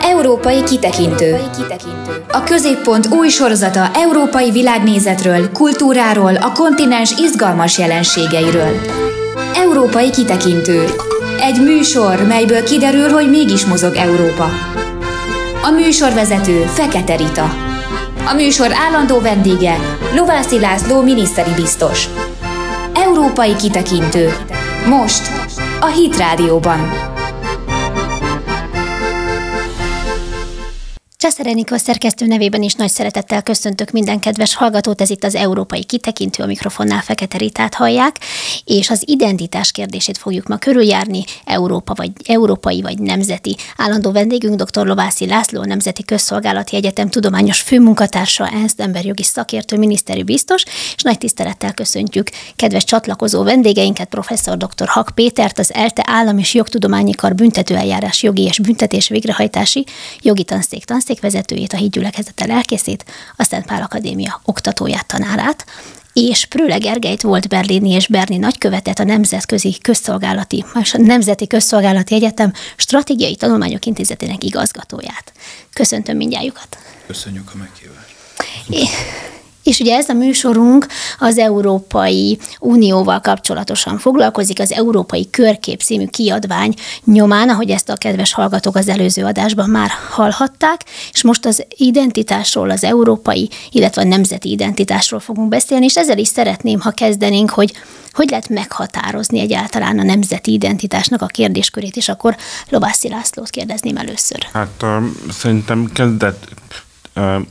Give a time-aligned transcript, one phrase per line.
[0.00, 1.40] Európai kitekintő.
[2.32, 8.80] A középpont új sorozata európai világnézetről, kultúráról, a kontinens izgalmas jelenségeiről.
[9.54, 10.84] Európai kitekintő.
[11.40, 14.50] Egy műsor, melyből kiderül, hogy mégis mozog Európa.
[15.62, 17.54] A műsorvezető Fekete Rita.
[18.26, 19.76] A műsor állandó vendége
[20.16, 22.08] Lovászi László miniszteri biztos.
[22.94, 24.32] Európai kitekintő.
[24.88, 25.30] Most
[25.80, 27.12] a Hit Rádióban.
[31.24, 35.84] Császár Enikó szerkesztő nevében is nagy szeretettel köszöntök minden kedves hallgatót, ez itt az Európai
[35.84, 38.16] Kitekintő, a mikrofonnál Fekete Ritát hallják,
[38.64, 43.56] és az identitás kérdését fogjuk ma körüljárni, Európa vagy európai vagy nemzeti.
[43.76, 44.86] Állandó vendégünk dr.
[44.86, 50.62] Lovászi László, Nemzeti Közszolgálati Egyetem tudományos főmunkatársa, ENSZ emberjogi szakértő, miniszteri biztos,
[50.96, 54.88] és nagy tisztelettel köszöntjük kedves csatlakozó vendégeinket, professzor dr.
[54.88, 59.84] Hak Pétert, az ELTE Állam és Jogtudományi Kar büntetőeljárás jogi és büntetés végrehajtási
[60.22, 63.04] jogi tanszék tanszék tanszékvezetőjét, a hídgyülekezete lelkészét,
[63.36, 65.66] a Szent Pál Akadémia oktatóját, tanárát,
[66.12, 72.52] és Prőle Gergelyt volt berlini és berni nagykövetet a Nemzetközi Közszolgálati, a Nemzeti Közszolgálati Egyetem
[72.76, 75.32] Stratégiai Tanulmányok Intézetének igazgatóját.
[75.72, 76.78] Köszöntöm mindjájukat.
[77.06, 78.14] Köszönjük a meghívást.
[78.68, 78.82] É.
[79.64, 80.86] És ugye ez a műsorunk
[81.18, 88.32] az Európai Unióval kapcsolatosan foglalkozik, az Európai Körkép című kiadvány nyomán, ahogy ezt a kedves
[88.32, 90.80] hallgatók az előző adásban már hallhatták,
[91.12, 96.28] és most az identitásról, az európai, illetve a nemzeti identitásról fogunk beszélni, és ezzel is
[96.28, 97.72] szeretném, ha kezdenénk, hogy
[98.12, 102.36] hogy lehet meghatározni egyáltalán a nemzeti identitásnak a kérdéskörét, és akkor
[102.68, 104.46] Lovászi Lászlót kérdezném először.
[104.52, 106.48] Hát uh, szerintem kezdett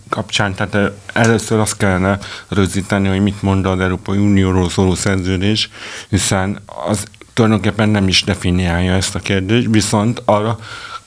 [0.09, 5.69] kapcsán, tehát először azt kellene rögzíteni, hogy mit mond az Európai Unióról szóló szerződés,
[6.09, 10.58] hiszen az tulajdonképpen nem is definiálja ezt a kérdést, viszont arra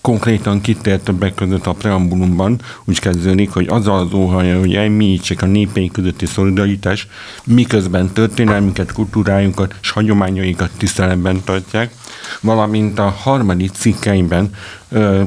[0.07, 5.47] konkrétan kitér többek között a preambulumban, úgy kezdődik, hogy azzal az óhaja, hogy elmélyítsék a
[5.47, 7.07] népeink közötti szolidaritás,
[7.45, 11.95] miközben történelmünket, kultúrájunkat és hagyományainkat tiszteletben tartják,
[12.41, 14.51] valamint a harmadik cikkeiben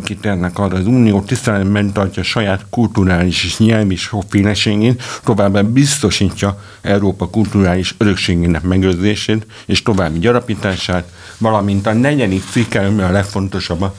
[0.03, 7.95] kitérnek arra, az Unió tiszteletben tartja saját kulturális és nyelvi sokféleségét, továbbá biztosítja Európa kulturális
[7.97, 13.93] örökségének megőrzését és további gyarapítását, valamint a negyedik cikke, ami a legfontosabb a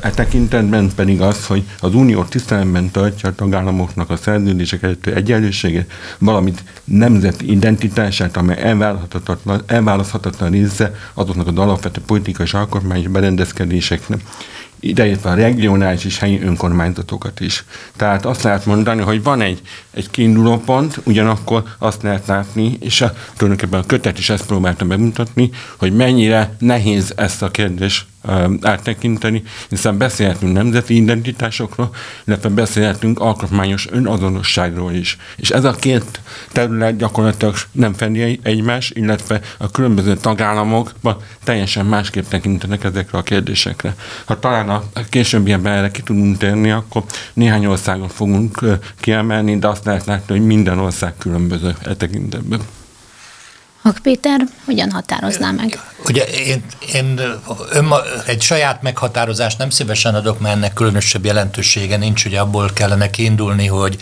[0.00, 5.92] e tekintetben pedig az, hogy az Unió tiszteletben tartja a tagállamoknak a szerződések előtti egyenlőségét,
[6.18, 14.20] valamint nemzeti identitását, amely elválaszthatatlan, elválaszthatatlan része azoknak az alapvető politikai és alkotmányos berendezkedéseknek,
[14.80, 17.64] idejétve a regionális és helyi önkormányzatokat is.
[17.96, 19.60] Tehát azt lehet mondani, hogy van egy,
[19.96, 24.84] egy kiinduló pont, ugyanakkor azt lehet látni, és a, tulajdonképpen a kötet is ezt próbálta
[24.84, 28.06] bemutatni, hogy mennyire nehéz ezt a kérdést
[28.60, 31.90] áttekinteni, hiszen beszélhetünk nemzeti identitásokról,
[32.24, 35.16] illetve beszélhetünk alkotmányos önazonosságról is.
[35.36, 36.20] És ez a két
[36.52, 43.94] terület gyakorlatilag nem fedi egymás, illetve a különböző tagállamokban teljesen másképp tekintenek ezekre a kérdésekre.
[44.24, 48.60] Ha talán a későbbiekben erre ki tudunk térni, akkor néhány országot fogunk
[49.00, 52.60] kiemelni, de azt lehet látni, hogy minden ország különböző e tekintetben.
[53.86, 55.80] Mag Péter, hogyan határozná meg?
[56.04, 57.20] Ugye én, én
[57.70, 63.10] önma, egy saját meghatározást nem szívesen adok, mert ennek különösebb jelentősége nincs, ugye abból kellene
[63.10, 63.96] kiindulni, hogy,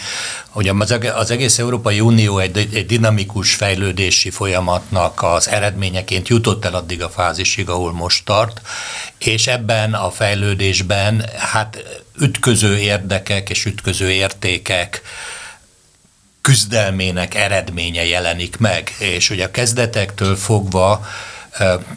[0.49, 0.71] hogy
[1.15, 7.09] az egész Európai Unió egy, egy dinamikus fejlődési folyamatnak az eredményeként jutott el addig a
[7.09, 8.61] fázisig, ahol most tart,
[9.19, 11.83] és ebben a fejlődésben hát
[12.21, 15.03] ütköző érdekek és ütköző értékek,
[16.45, 21.07] küzdelmének eredménye jelenik meg, és hogy a kezdetektől fogva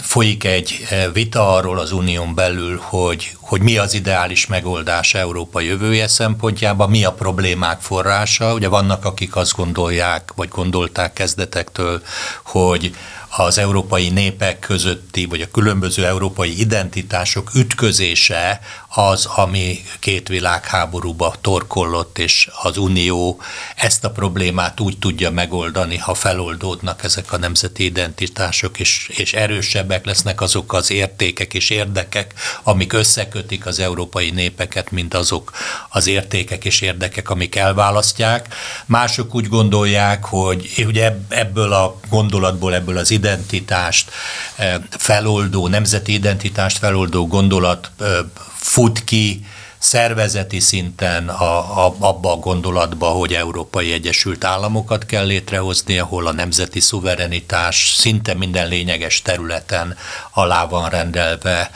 [0.01, 6.07] folyik egy vita arról az unión belül, hogy, hogy mi az ideális megoldás Európa jövője
[6.07, 8.53] szempontjában, mi a problémák forrása.
[8.53, 12.01] Ugye vannak, akik azt gondolják, vagy gondolták kezdetektől,
[12.43, 12.95] hogy
[13.29, 22.17] az európai népek közötti, vagy a különböző európai identitások ütközése az, ami két világháborúba torkollott,
[22.17, 23.41] és az Unió
[23.75, 30.05] ezt a problémát úgy tudja megoldani, ha feloldódnak ezek a nemzeti identitások, és, és erősebbek
[30.05, 32.33] lesznek azok az értékek és érdekek,
[32.63, 32.93] amik
[33.37, 35.51] összekötik az európai népeket, mint azok
[35.89, 38.53] az értékek és érdekek, amik elválasztják.
[38.85, 44.11] Mások úgy gondolják, hogy ugye ebből a gondolatból, ebből az identitást
[44.55, 48.07] eh, feloldó, nemzeti identitást feloldó gondolat eh,
[48.55, 49.45] fut ki
[49.79, 56.31] szervezeti szinten a, a, abba a gondolatba, hogy Európai Egyesült Államokat kell létrehozni, ahol a
[56.31, 59.97] nemzeti szuverenitás szinte minden lényeges területen
[60.33, 61.71] alá van rendelve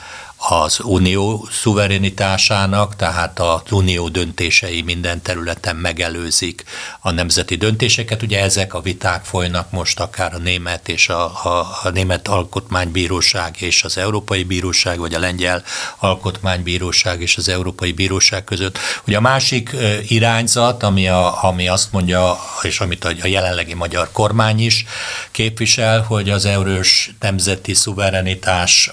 [0.49, 6.63] az unió szuverenitásának, tehát az unió döntései minden területen megelőzik
[6.99, 8.21] a nemzeti döntéseket.
[8.21, 13.55] Ugye ezek a viták folynak most akár a német és a, a, a német alkotmánybíróság
[13.59, 15.63] és az Európai Bíróság, vagy a lengyel
[15.97, 18.77] alkotmánybíróság és az Európai Bíróság között.
[19.07, 19.75] Ugye a másik
[20.07, 24.85] irányzat, ami, a, ami azt mondja, és amit a jelenlegi magyar kormány is
[25.31, 28.91] képvisel, hogy az erős nemzeti szuverenitás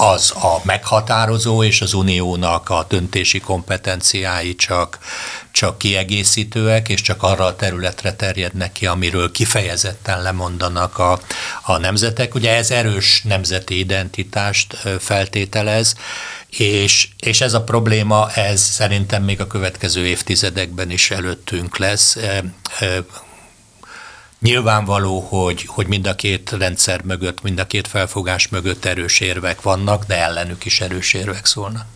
[0.00, 4.98] az a meghatározó, és az uniónak a döntési kompetenciái csak,
[5.52, 11.20] csak kiegészítőek, és csak arra a területre terjednek ki, amiről kifejezetten lemondanak a,
[11.62, 12.34] a nemzetek.
[12.34, 15.94] Ugye ez erős nemzeti identitást feltételez,
[16.48, 22.16] és, és ez a probléma, ez szerintem még a következő évtizedekben is előttünk lesz
[24.40, 29.62] Nyilvánvaló, hogy, hogy mind a két rendszer mögött, mind a két felfogás mögött erős érvek
[29.62, 31.86] vannak, de ellenük is erős érvek szólnak.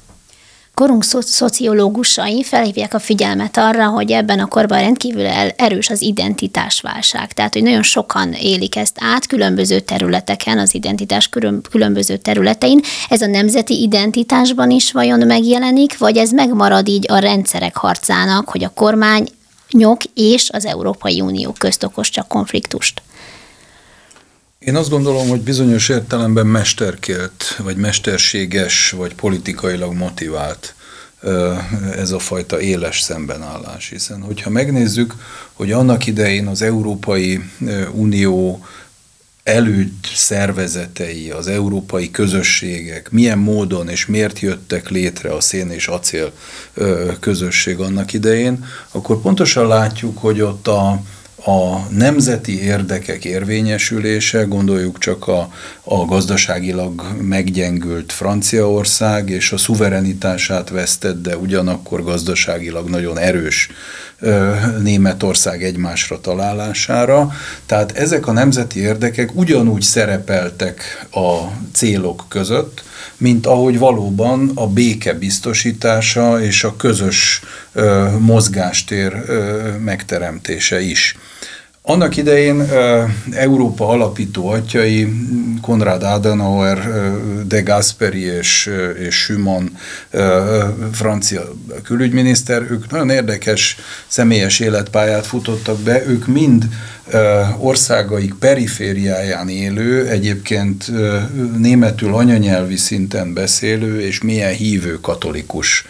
[0.74, 5.26] Korunk szo- szociológusai felhívják a figyelmet arra, hogy ebben a korban rendkívül
[5.56, 7.32] erős az identitásválság.
[7.32, 11.28] Tehát, hogy nagyon sokan élik ezt át különböző területeken, az identitás
[11.70, 12.80] különböző területein.
[13.08, 18.64] Ez a nemzeti identitásban is vajon megjelenik, vagy ez megmarad így a rendszerek harcának, hogy
[18.64, 19.28] a kormány
[19.74, 23.02] nyok és az Európai Unió közt okoz csak konfliktust?
[24.58, 30.74] Én azt gondolom, hogy bizonyos értelemben mesterkélt, vagy mesterséges, vagy politikailag motivált
[31.96, 33.88] ez a fajta éles szembenállás.
[33.88, 35.14] Hiszen, hogyha megnézzük,
[35.52, 37.40] hogy annak idején az Európai
[37.92, 38.64] Unió
[39.44, 46.32] előtt szervezetei, az európai közösségek milyen módon és miért jöttek létre a szén és acél
[47.20, 50.90] közösség annak idején, akkor pontosan látjuk, hogy ott a,
[51.44, 55.52] a nemzeti érdekek érvényesülése, gondoljuk csak a,
[55.86, 63.68] a gazdaságilag meggyengült Franciaország és a szuverenitását vesztett, de ugyanakkor gazdaságilag nagyon erős
[64.82, 67.32] Németország egymásra találására.
[67.66, 71.38] Tehát ezek a nemzeti érdekek ugyanúgy szerepeltek a
[71.72, 72.82] célok között,
[73.16, 77.40] mint ahogy valóban a béke biztosítása és a közös
[78.18, 79.12] mozgástér
[79.84, 81.16] megteremtése is.
[81.86, 82.60] Annak idején
[83.30, 85.08] Európa alapító atyai,
[85.60, 86.78] Konrad Adenauer,
[87.46, 89.76] de Gasperi és, és Schumann,
[90.92, 91.42] francia
[91.82, 93.76] külügyminiszter, ők nagyon érdekes
[94.06, 96.68] személyes életpályát futottak be, ők mind
[97.58, 100.90] országaik perifériáján élő, egyébként
[101.58, 105.86] németül anyanyelvi szinten beszélő és milyen hívő katolikus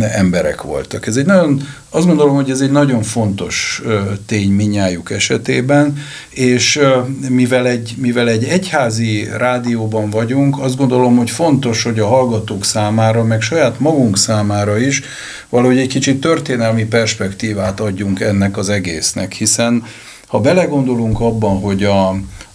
[0.00, 1.06] emberek voltak.
[1.06, 3.82] Ez egy nagyon, azt gondolom, hogy ez egy nagyon fontos
[4.26, 5.96] tény minnyájuk esetében,
[6.30, 6.80] és
[7.28, 13.24] mivel egy, mivel egy egyházi rádióban vagyunk, azt gondolom, hogy fontos, hogy a hallgatók számára,
[13.24, 15.02] meg saját magunk számára is
[15.48, 19.84] valahogy egy kicsit történelmi perspektívát adjunk ennek az egésznek, hiszen
[20.32, 22.08] ha belegondolunk abban, hogy a,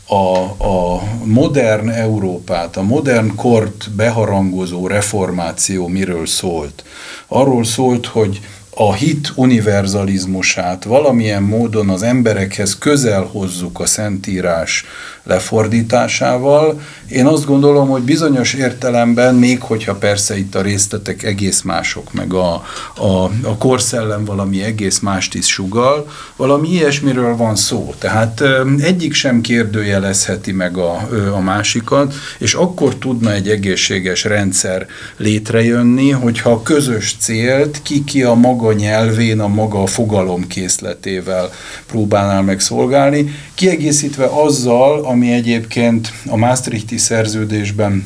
[0.07, 6.83] a, a modern Európát, a modern kort beharangozó reformáció miről szólt?
[7.27, 8.41] Arról szólt, hogy
[8.75, 14.85] a hit univerzalizmusát valamilyen módon az emberekhez közel hozzuk a Szentírás
[15.27, 16.81] lefordításával.
[17.09, 22.33] Én azt gondolom, hogy bizonyos értelemben, még hogyha persze itt a részletek egész mások, meg
[22.33, 22.53] a,
[22.95, 27.93] a, a korszellem valami egész mást is sugal, valami ilyesmiről van szó.
[27.97, 28.43] Tehát
[28.77, 34.87] egyik sem kérdőjelezheti meg a, a másikat, és akkor tudna egy egészséges rendszer
[35.17, 41.49] létrejönni, hogyha a közös célt ki-ki a maga nyelvén, a maga fogalomkészletével
[41.87, 48.05] próbálnál meg szolgálni, kiegészítve azzal, ami egyébként a Maastrichti szerződésben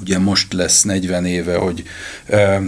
[0.00, 1.82] ugye most lesz 40 éve, hogy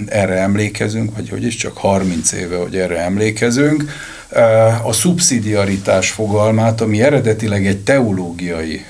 [0.06, 3.84] erre emlékezünk, vagy hogy is csak 30 éve, hogy erre emlékezünk,
[4.84, 8.84] a szubszidiaritás fogalmát, ami eredetileg egy teológiai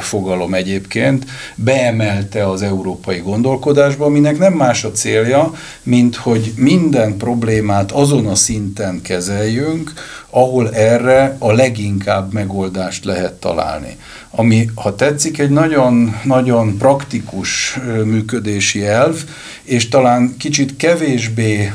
[0.00, 1.24] fogalom egyébként,
[1.54, 8.34] beemelte az európai gondolkodásba, aminek nem más a célja, mint hogy minden problémát azon a
[8.34, 9.92] szinten kezeljünk,
[10.30, 13.96] ahol erre a leginkább megoldást lehet találni.
[14.30, 19.16] Ami, ha tetszik, egy nagyon, nagyon praktikus működési elv,
[19.62, 21.72] és talán kicsit kevésbé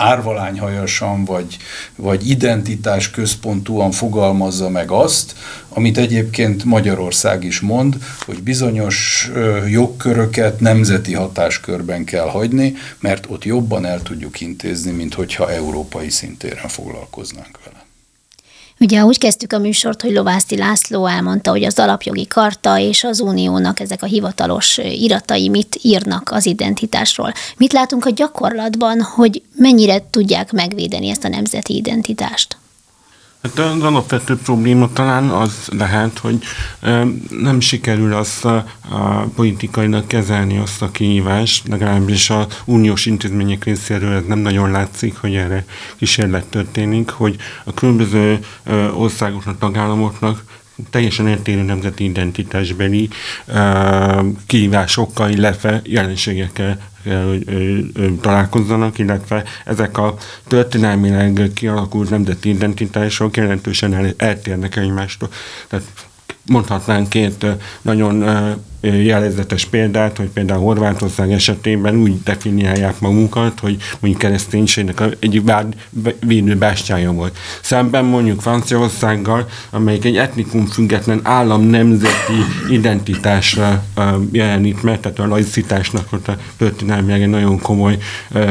[0.00, 1.56] árvalányhajasan vagy,
[1.96, 5.34] vagy identitás központúan fogalmazza meg azt,
[5.68, 9.30] amit egyébként Magyarország is mond, hogy bizonyos
[9.68, 16.68] jogköröket nemzeti hatáskörben kell hagyni, mert ott jobban el tudjuk intézni, mint hogyha európai szintéren
[16.68, 17.89] foglalkoznánk vele.
[18.84, 23.20] Ugye úgy kezdtük a műsort, hogy Lovászti László elmondta, hogy az alapjogi karta és az
[23.20, 27.32] uniónak ezek a hivatalos iratai mit írnak az identitásról.
[27.56, 32.56] Mit látunk a gyakorlatban, hogy mennyire tudják megvédeni ezt a nemzeti identitást?
[33.42, 36.38] Hát az alapvető probléma talán az lehet, hogy
[37.30, 44.12] nem sikerül azt a, a politikainak kezelni azt a kihívást, legalábbis a uniós intézmények részéről
[44.12, 45.64] ez nem nagyon látszik, hogy erre
[45.96, 48.38] kísérlet történik, hogy a különböző
[48.94, 50.44] országoknak, tagállamoknak
[50.90, 53.08] teljesen eltérő nemzeti identitásbeli
[53.48, 57.44] uh, kihívásokkal, illetve jelenségekkel hogy
[58.20, 60.16] találkozzanak, illetve ezek a
[60.48, 65.28] történelmileg kialakult nemzeti identitások jelentősen eltérnek egymástól.
[65.68, 65.86] Tehát
[66.46, 67.46] mondhatnánk két
[67.82, 68.22] nagyon
[68.80, 75.42] jellegzetes példát, hogy például Horvátország esetében úgy definiálják magukat, hogy mondjuk kereszténységnek egy
[76.26, 77.38] védő bástyája volt.
[77.60, 83.84] Szemben mondjuk Franciaországgal, amelyik egy etnikum független állam nemzeti identitásra
[84.32, 87.98] jelenít meg, tehát a laicitásnak ott a történelmileg egy nagyon komoly
[88.30, 88.42] uh,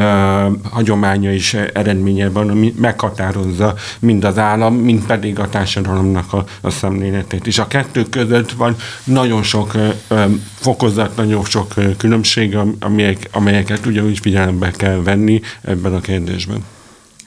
[0.64, 6.70] hagyománya és eredménye van, ami meghatározza mind az állam, mind pedig a társadalomnak a, a
[6.70, 7.48] szemléletét.
[7.48, 10.19] És a kettő között van nagyon sok uh,
[10.60, 16.66] fokozat nagyon sok különbség, amelyek, amelyeket ugyanúgy figyelembe kell venni ebben a kérdésben.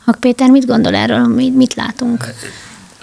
[0.04, 2.34] Hak Péter, mit gondol erről, mit, mit látunk?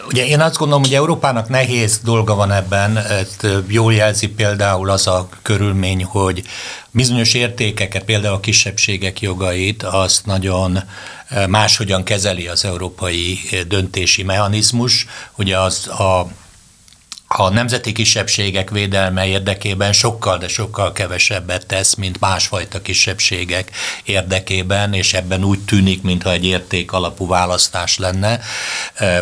[0.07, 5.07] Ugye én azt gondolom, hogy Európának nehéz dolga van ebben, ezt jól jelzi például az
[5.07, 6.43] a körülmény, hogy
[6.91, 10.79] bizonyos értékeket, például a kisebbségek jogait, azt nagyon
[11.47, 15.05] máshogyan kezeli az európai döntési mechanizmus.
[15.35, 16.27] Ugye az a
[17.37, 23.71] a nemzeti kisebbségek védelme érdekében sokkal, de sokkal kevesebbet tesz, mint másfajta kisebbségek
[24.03, 28.39] érdekében, és ebben úgy tűnik, mintha egy érték alapú választás lenne.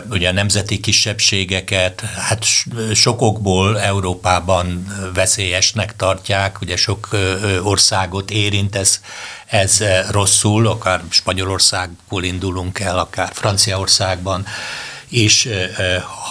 [0.10, 2.46] Ugye a nemzeti kisebbségeket hát
[2.94, 7.10] sokokból Európában veszélyesnek tartják, ugye sok
[7.64, 9.00] országot érint ez,
[9.46, 14.46] ez rosszul, akár Spanyolországból indulunk el, akár Franciaországban,
[15.10, 15.50] és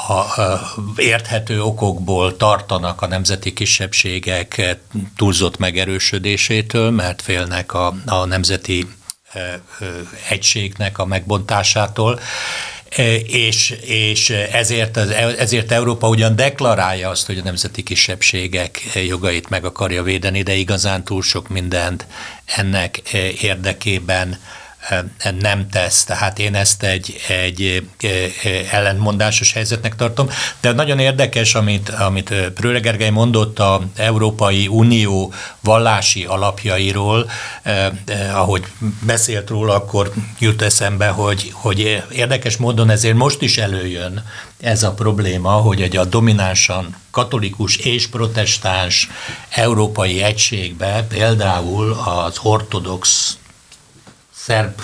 [0.07, 0.61] ha
[0.97, 4.77] érthető okokból tartanak a nemzeti kisebbségek
[5.17, 8.87] túlzott megerősödésétől, mert félnek a, a nemzeti
[10.29, 12.21] egységnek a megbontásától,
[13.27, 14.97] és, és ezért,
[15.39, 21.05] ezért Európa ugyan deklarálja azt, hogy a nemzeti kisebbségek jogait meg akarja védeni, de igazán
[21.05, 22.07] túl sok mindent
[22.45, 24.41] ennek érdekében
[25.41, 26.05] nem tesz.
[26.05, 27.89] Tehát én ezt egy, egy
[28.71, 30.29] ellentmondásos helyzetnek tartom.
[30.61, 37.31] De nagyon érdekes, amit, amit Prőle Gergely mondott a Európai Unió vallási alapjairól,
[38.33, 38.65] ahogy
[39.03, 44.25] beszélt róla, akkor jut eszembe, hogy, hogy érdekes módon ezért most is előjön
[44.61, 49.09] ez a probléma, hogy egy a dominánsan katolikus és protestáns
[49.51, 53.37] európai egységbe például az ortodox
[54.47, 54.81] szerb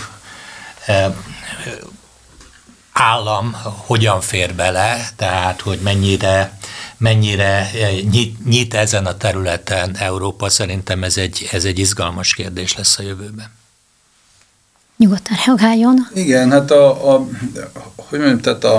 [2.93, 6.59] állam hogyan fér bele, tehát hogy mennyire,
[6.97, 7.71] mennyire
[8.11, 13.03] nyit, nyit ezen a területen Európa, szerintem ez egy, ez egy izgalmas kérdés lesz a
[13.03, 13.51] jövőben.
[14.97, 16.09] Nyugodtan reagáljon.
[16.15, 17.27] Igen, hát a, a
[17.97, 18.79] hogy mondjam, tehát a,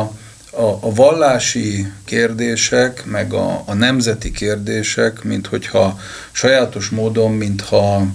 [0.51, 5.99] a, a vallási kérdések, meg a, a nemzeti kérdések, mint hogyha
[6.31, 8.05] sajátos módon, mintha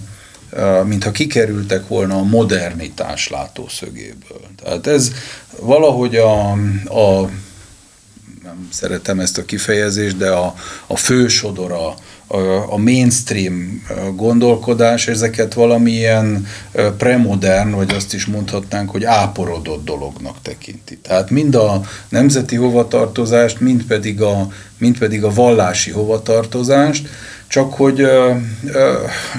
[0.85, 4.41] mintha kikerültek volna a modernitás látószögéből.
[4.63, 5.11] Tehát ez
[5.59, 6.51] valahogy a,
[6.85, 7.29] a
[8.43, 10.55] nem szeretem ezt a kifejezést, de a,
[10.87, 11.95] a fősodora,
[12.69, 13.83] a, mainstream
[14.15, 16.47] gondolkodás ezeket valamilyen
[16.97, 20.97] premodern, vagy azt is mondhatnánk, hogy áporodott dolognak tekinti.
[20.97, 27.07] Tehát mind a nemzeti hovatartozást, mind pedig a, mind pedig a vallási hovatartozást,
[27.49, 28.07] csak hogy,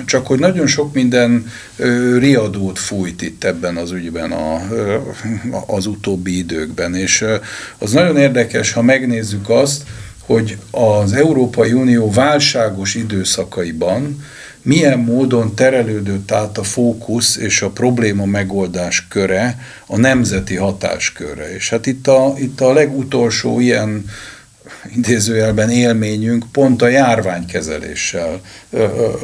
[0.05, 1.51] csak hogy nagyon sok minden
[2.19, 4.61] riadót fújt itt ebben az ügyben a,
[5.67, 7.25] az utóbbi időkben, és
[7.79, 9.83] az nagyon érdekes, ha megnézzük azt,
[10.19, 14.25] hogy az Európai Unió válságos időszakaiban
[14.63, 21.55] milyen módon terelődött át a fókusz és a probléma megoldás köre a nemzeti hatáskörre.
[21.55, 24.05] És hát itt a, itt a legutolsó ilyen
[24.97, 28.41] idézőjelben élményünk pont a járványkezeléssel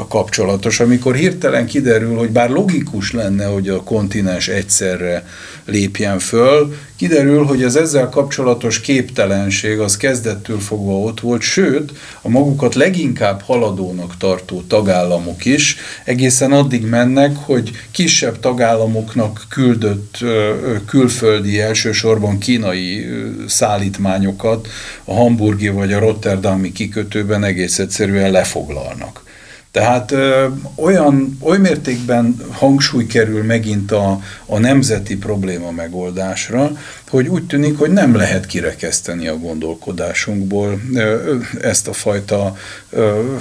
[0.09, 5.27] kapcsolatos, amikor hirtelen kiderül, hogy bár logikus lenne, hogy a kontinens egyszerre
[5.65, 12.29] lépjen föl, kiderül, hogy az ezzel kapcsolatos képtelenség az kezdettől fogva ott volt, sőt, a
[12.29, 20.19] magukat leginkább haladónak tartó tagállamok is egészen addig mennek, hogy kisebb tagállamoknak küldött
[20.87, 23.07] külföldi, elsősorban kínai
[23.47, 24.69] szállítmányokat
[25.05, 29.25] a hamburgi vagy a rotterdami kikötőben egész egyszerűen lefoglalnak.
[29.71, 36.71] Tehát ö, olyan, oly mértékben hangsúly kerül megint a, a nemzeti probléma megoldásra,
[37.09, 42.57] hogy úgy tűnik, hogy nem lehet kirekeszteni a gondolkodásunkból ö, ezt a fajta
[42.91, 43.35] ö,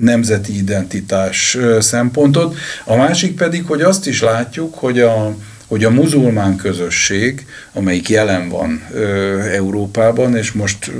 [0.00, 2.56] nemzeti identitás szempontot.
[2.84, 5.36] A másik pedig, hogy azt is látjuk, hogy a,
[5.70, 10.92] hogy a muzulmán közösség, amelyik jelen van ö, Európában, és most ö,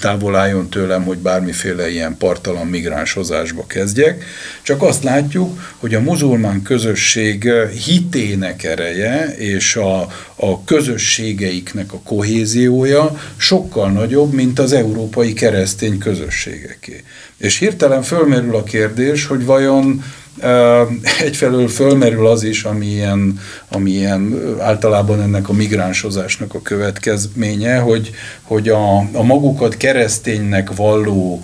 [0.00, 4.24] távol álljon tőlem, hogy bármiféle ilyen partalan migránshozásba kezdjek,
[4.62, 7.50] csak azt látjuk, hogy a muzulmán közösség
[7.84, 10.00] hitének ereje és a,
[10.34, 17.02] a közösségeiknek a kohéziója sokkal nagyobb, mint az európai keresztény közösségeké.
[17.36, 20.02] És hirtelen fölmerül a kérdés, hogy vajon
[21.20, 28.10] Egyfelől fölmerül az is, ami ilyen, ami ilyen általában ennek a migránshozásnak a következménye, hogy,
[28.42, 31.42] hogy a, a magukat kereszténynek valló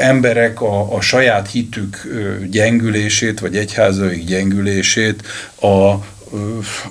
[0.00, 2.02] emberek a, a saját hitük
[2.50, 5.22] gyengülését, vagy egyházaik gyengülését
[5.60, 5.94] a,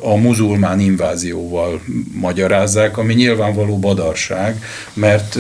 [0.02, 1.82] a muzulmán invázióval
[2.14, 4.64] magyarázzák, ami nyilvánvaló badarság,
[4.94, 5.38] mert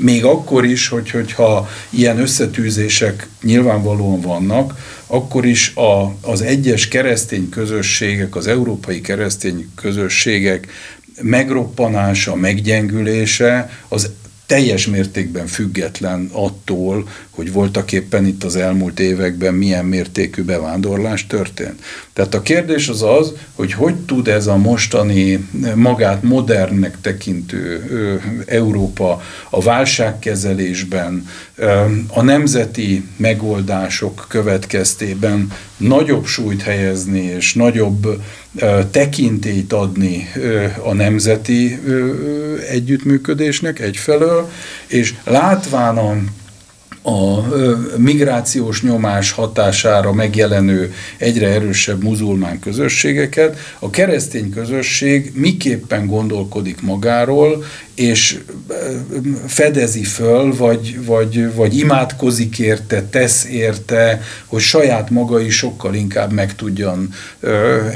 [0.00, 4.74] még akkor is, hogy, hogyha ilyen összetűzések nyilvánvalóan vannak,
[5.06, 10.68] akkor is a, az egyes keresztény közösségek, az európai keresztény közösségek
[11.22, 14.10] megroppanása, meggyengülése az
[14.48, 21.82] teljes mértékben független attól, hogy voltak éppen itt az elmúlt években milyen mértékű bevándorlás történt.
[22.12, 27.84] Tehát a kérdés az az, hogy hogy tud ez a mostani magát modernnek tekintő
[28.46, 31.26] Európa a válságkezelésben,
[32.08, 38.22] a nemzeti megoldások következtében nagyobb súlyt helyezni és nagyobb
[38.90, 40.28] tekintélyt adni
[40.84, 41.78] a nemzeti
[42.70, 44.50] együttműködésnek egyfelől,
[44.86, 46.16] és látván a
[47.02, 47.46] a
[47.96, 57.64] migrációs nyomás hatására megjelenő egyre erősebb muzulmán közösségeket, a keresztény közösség miképpen gondolkodik magáról,
[57.98, 58.38] és
[59.46, 66.32] fedezi föl, vagy, vagy, vagy imádkozik érte, tesz érte, hogy saját maga is sokkal inkább
[66.32, 67.14] meg tudjon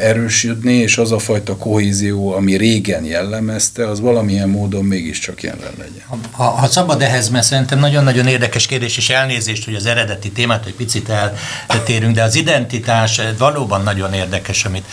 [0.01, 6.05] erősödni, és az a fajta kohézió, ami régen jellemezte, az valamilyen módon mégiscsak jelen legyen.
[6.31, 10.67] Ha, ha szabad ehhez, mert szerintem nagyon-nagyon érdekes kérdés, és elnézést, hogy az eredeti témát
[10.67, 11.13] egy picit
[11.67, 14.85] eltérünk, de az identitás valóban nagyon érdekes, amit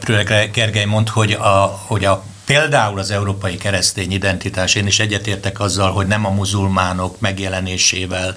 [0.00, 5.60] Prőle Gergely mond, hogy a, hogy a például az európai keresztény identitás, én is egyetértek
[5.60, 8.36] azzal, hogy nem a muzulmánok megjelenésével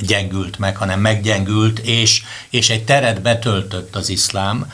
[0.00, 4.72] gyengült meg, hanem meggyengült, és, és egy teret betöltött az iszlám,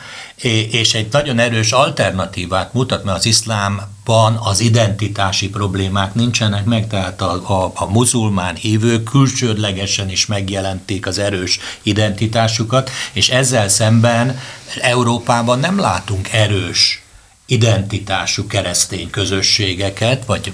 [0.71, 7.21] és egy nagyon erős alternatívát mutat, mert az iszlámban az identitási problémák nincsenek meg, tehát
[7.21, 14.39] a, a, a muzulmán hívők külsődlegesen is megjelenték az erős identitásukat, és ezzel szemben
[14.81, 17.02] Európában nem látunk erős
[17.45, 20.53] identitású keresztény közösségeket, vagy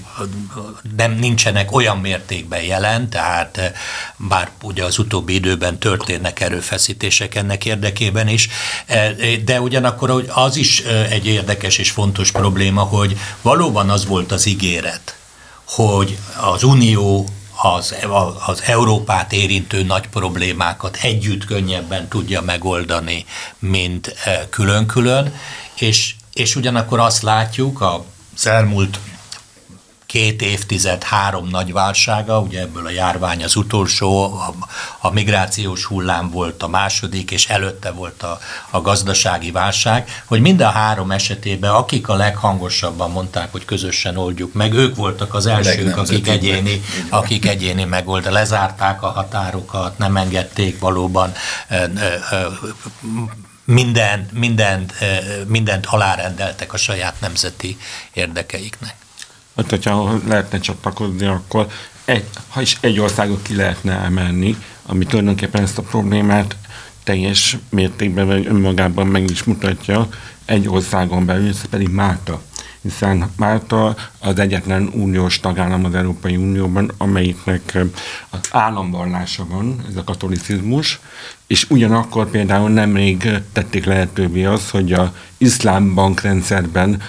[0.97, 3.71] nem nincsenek olyan mértékben jelen, tehát eh,
[4.17, 8.49] bár ugye az utóbbi időben történnek erőfeszítések ennek érdekében is,
[8.85, 14.31] eh, de ugyanakkor az is eh, egy érdekes és fontos probléma, hogy valóban az volt
[14.31, 15.17] az ígéret,
[15.65, 17.27] hogy az Unió
[17.61, 17.95] az,
[18.45, 23.25] az Európát érintő nagy problémákat együtt könnyebben tudja megoldani,
[23.59, 24.15] mint
[24.49, 25.33] külön-külön,
[25.75, 27.81] és és ugyanakkor azt látjuk
[28.35, 28.99] az elmúlt
[30.05, 34.53] két évtized, három nagy válsága, ugye ebből a járvány az utolsó, a,
[34.99, 40.61] a migrációs hullám volt a második, és előtte volt a, a gazdasági válság, hogy mind
[40.61, 45.97] a három esetében, akik a leghangosabban mondták, hogy közösen oldjuk meg, ők voltak az elsők,
[45.97, 51.33] akik egyéni, akik egyéni megold, lezárták a határokat, nem engedték valóban
[53.69, 54.93] mindent, mindent,
[55.47, 57.77] mindent alárendeltek a saját nemzeti
[58.13, 58.95] érdekeiknek.
[59.55, 61.67] Hát, hogyha lehetne csatlakozni, akkor
[62.05, 66.55] egy, ha is egy országot ki lehetne emelni, ami tulajdonképpen ezt a problémát
[67.03, 70.07] teljes mértékben vagy önmagában meg is mutatja
[70.45, 72.41] egy országon belül, ez pedig Málta.
[72.81, 77.77] Hiszen Málta az egyetlen uniós tagállam az Európai Unióban, amelyiknek
[78.29, 80.99] az államvallása van, ez a katolicizmus,
[81.47, 87.01] és ugyanakkor például nemrég tették lehetővé az, hogy a iszlám bankrendszerben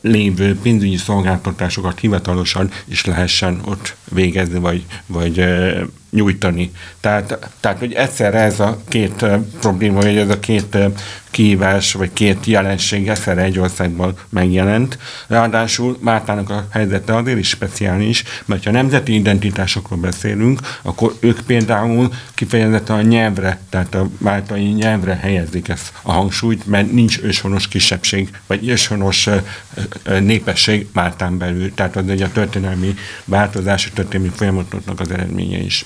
[0.00, 5.44] lévő pénzügyi szolgáltatásokat hivatalosan is lehessen ott végezni, vagy, vagy
[6.10, 6.72] nyújtani.
[7.00, 9.24] Tehát, tehát, hogy egyszerre ez a két
[9.60, 10.76] probléma, vagy ez a két
[11.32, 14.98] kihívás, vagy két jelenség egyszerre egy országban megjelent.
[15.26, 22.12] Ráadásul Máltának a helyzete azért is speciális, mert ha nemzeti identitásokról beszélünk, akkor ők például
[22.34, 28.30] kifejezetten a nyelvre, tehát a máltai nyelvre helyezik ezt a hangsúlyt, mert nincs őshonos kisebbség,
[28.46, 29.28] vagy őshonos
[30.20, 31.74] népesség Máltán belül.
[31.74, 35.84] Tehát az egy a történelmi változás, a történelmi folyamatoknak az eredménye is.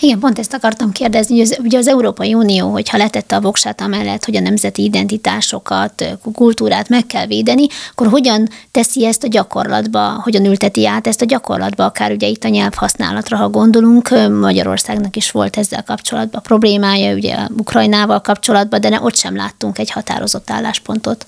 [0.00, 3.80] Igen, pont ezt akartam kérdezni, hogy az, ugye az Európai Unió, hogyha letette a voksát
[3.80, 10.20] amellett, hogy a nemzeti identitásokat, kultúrát meg kell védeni, akkor hogyan teszi ezt a gyakorlatba,
[10.22, 14.08] hogyan ülteti át ezt a gyakorlatba, akár ugye itt a nyelvhasználatra, ha gondolunk,
[14.40, 19.90] Magyarországnak is volt ezzel kapcsolatban problémája, ugye Ukrajnával kapcsolatban, de ne, ott sem láttunk egy
[19.90, 21.26] határozott álláspontot.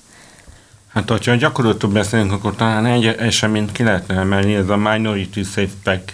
[0.93, 5.73] Hát, hogyha gyakorlatban beszélünk, akkor talán egy eseményt ki lehetne emelni, ez a Minority Safe
[5.83, 6.13] Pack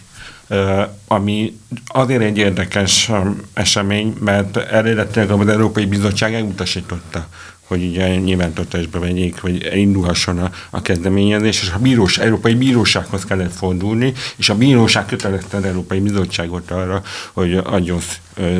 [1.07, 1.57] ami
[1.87, 3.11] azért egy érdekes
[3.53, 7.27] esemény, mert eredetileg az Európai Bizottság elutasította,
[7.67, 13.53] hogy ugye nyilvántartásba vegyék, vagy indulhasson a, a kezdeményezés, és a bírós, Európai Bírósághoz kellett
[13.53, 17.01] fordulni, és a bíróság kötelezte az Európai Bizottságot arra,
[17.33, 17.99] hogy adjon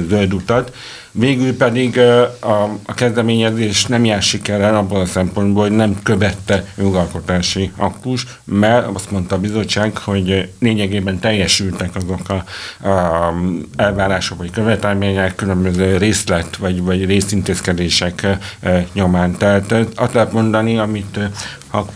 [0.10, 0.76] zöld utat.
[1.19, 7.71] Végül pedig a, a kezdeményezés nem jár sikerrel abban a szempontból, hogy nem követte jogalkotási
[7.75, 12.43] aktus, mert azt mondta a bizottság, hogy lényegében teljesültek azok a,
[12.88, 13.34] a
[13.75, 18.27] elvárások vagy követelmények, különböző részlet vagy, vagy részintézkedések
[18.93, 19.38] nyomán.
[19.38, 21.19] Tehát azt lehet mondani, amit
[21.67, 21.88] ha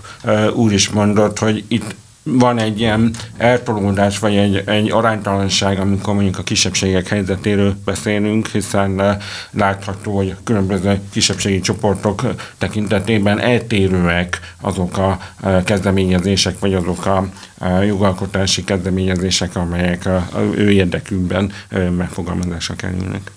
[0.54, 6.38] úr is mondott, hogy itt van egy ilyen eltolódás, vagy egy, egy aránytalanság, amikor mondjuk
[6.38, 9.18] a kisebbségek helyzetéről beszélünk, hiszen eh,
[9.52, 12.22] látható, hogy a különböző kisebbségi csoportok
[12.58, 17.28] tekintetében eltérőek azok a eh, kezdeményezések, vagy azok a
[17.60, 21.52] eh, jogalkotási kezdeményezések, amelyek a, ő érdekükben
[21.98, 23.32] megfogalmazásra kerülnek.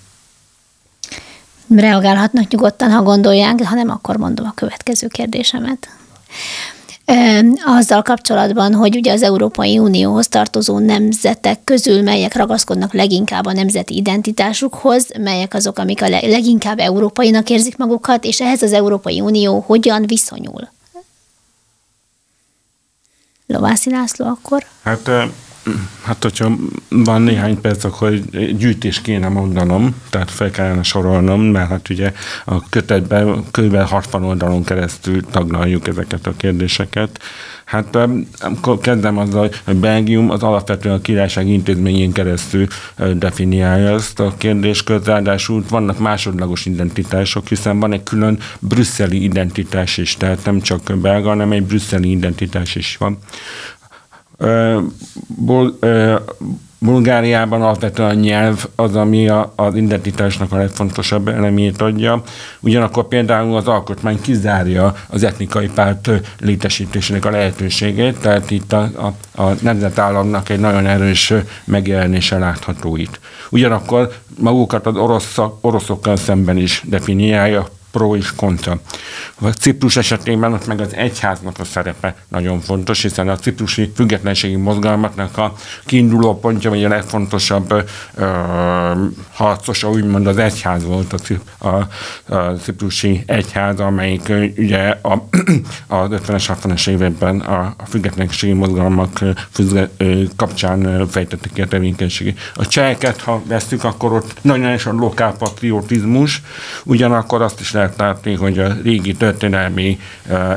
[1.77, 5.89] Reagálhatnak nyugodtan, ha gondolják, ha nem, akkor mondom a következő kérdésemet
[7.65, 13.97] azzal kapcsolatban, hogy ugye az Európai Unióhoz tartozó nemzetek közül melyek ragaszkodnak leginkább a nemzeti
[13.97, 20.07] identitásukhoz, melyek azok, amik a leginkább európainak érzik magukat, és ehhez az Európai Unió hogyan
[20.07, 20.69] viszonyul?
[23.47, 24.67] Lovászi László akkor?
[24.83, 25.11] Hát
[26.03, 26.51] Hát, hogyha
[26.89, 28.15] van néhány perc, akkor
[28.57, 32.13] gyűjtés kéne mondanom, tehát fel kellene sorolnom, mert hát ugye
[32.45, 33.77] a kötetben kb.
[33.77, 37.21] 60 oldalon keresztül taglaljuk ezeket a kérdéseket.
[37.65, 37.99] Hát
[38.41, 42.67] akkor kezdem azzal, hogy Belgium az alapvetően a királyság intézményén keresztül
[43.15, 50.17] definiálja ezt a kérdéskört, ráadásul vannak másodlagos identitások, hiszen van egy külön brüsszeli identitás is,
[50.17, 53.19] tehát nem csak belga, hanem egy brüsszeli identitás is van.
[55.27, 55.85] Bul-
[56.85, 62.23] Bulgáriában alapvetően a nyelv az, ami a, az identitásnak a legfontosabb elemét adja.
[62.61, 68.91] Ugyanakkor például az alkotmány kizárja az etnikai párt létesítésének a lehetőségét, tehát itt a,
[69.35, 71.33] a, a nemzetállamnak egy nagyon erős
[71.65, 73.21] megjelenése látható itt.
[73.51, 78.81] Ugyanakkor magukat az orosz, oroszokkal szemben is definiálja, pro és kontra.
[79.41, 84.57] A Ciprus esetében ott meg az egyháznak a szerepe nagyon fontos, hiszen a ciprusi függetlenségi
[84.57, 85.55] mozgalmaknak a
[85.85, 88.27] kiinduló pontja, vagy a legfontosabb ö,
[89.33, 91.89] harcosa, úgymond az egyház volt a, a,
[92.35, 95.13] a ciprusi egyház, amelyik ugye a,
[95.87, 99.91] a 50-es, 60-es években a, a függetlenségi mozgalmak füzge,
[100.37, 102.35] kapcsán fejtettek ki a tevékenységi.
[102.55, 106.43] A cseheket, ha veszük, akkor ott nagyon is a lokál patriotizmus,
[106.85, 109.99] ugyanakkor azt is lehet lehet látni, hogy a régi történelmi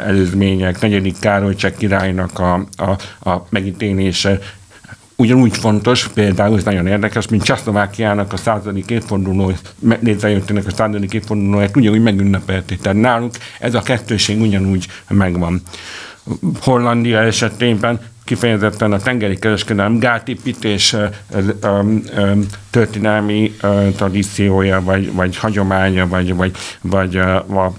[0.06, 2.90] előzmények, negyedik Károly Cseh királynak a, a,
[3.30, 4.40] a megítélése
[5.16, 9.52] ugyanúgy fontos, például ez nagyon érdekes, mint Csehszlovákiának a századik évforduló,
[10.00, 12.82] létrejöttének a századik évfordulóját ugyanúgy megünnepelték.
[12.82, 15.62] Tehát nálunk ez a kettőség ugyanúgy megvan.
[16.62, 20.96] Hollandia esetében kifejezetten a tengeri kereskedelem gátépítés
[22.70, 23.56] történelmi
[23.96, 27.74] tradíciója, vagy, vagy hagyománya, vagy, vagy, vagy a,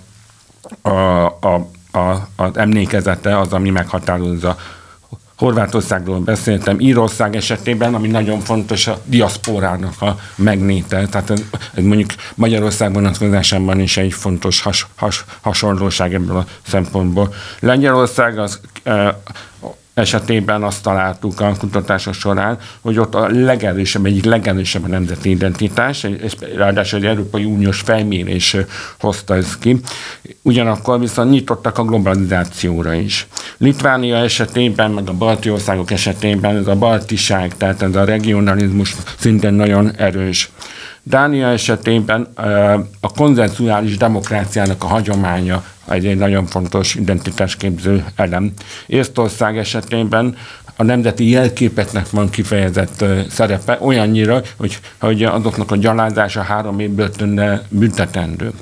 [0.82, 1.54] a, a,
[1.98, 4.56] a, az emlékezete az, ami meghatározza
[5.38, 11.06] Horvátországról beszéltem, Írország esetében, ami nagyon fontos a diaszporának a megnéte.
[11.06, 11.42] Tehát ez,
[11.74, 17.34] ez mondjuk Magyarország vonatkozásában is egy fontos has, has, hasonlóság ebből a szempontból.
[17.60, 18.60] Lengyelország az
[19.98, 26.02] esetében azt találtuk a kutatások során, hogy ott a legerősebb, egyik legerősebb a nemzeti identitás,
[26.02, 28.56] és ráadásul egy Európai Uniós felmérés
[29.00, 29.80] hozta ezt ki.
[30.42, 33.26] Ugyanakkor viszont nyitottak a globalizációra is.
[33.56, 39.52] Litvánia esetében, meg a balti országok esetében ez a baltiság, tehát ez a regionalizmus szintén
[39.52, 40.50] nagyon erős.
[41.02, 42.28] Dánia esetében
[43.00, 48.52] a konzenzuális demokráciának a hagyománya egy, egy nagyon fontos identitásképző elem.
[48.86, 50.36] Észtország esetében
[50.76, 57.62] a nemzeti jelképeknek van kifejezett szerepe, olyannyira, hogy, hogy azoknak a gyalázása három év börtönne
[57.68, 58.52] büntetendő.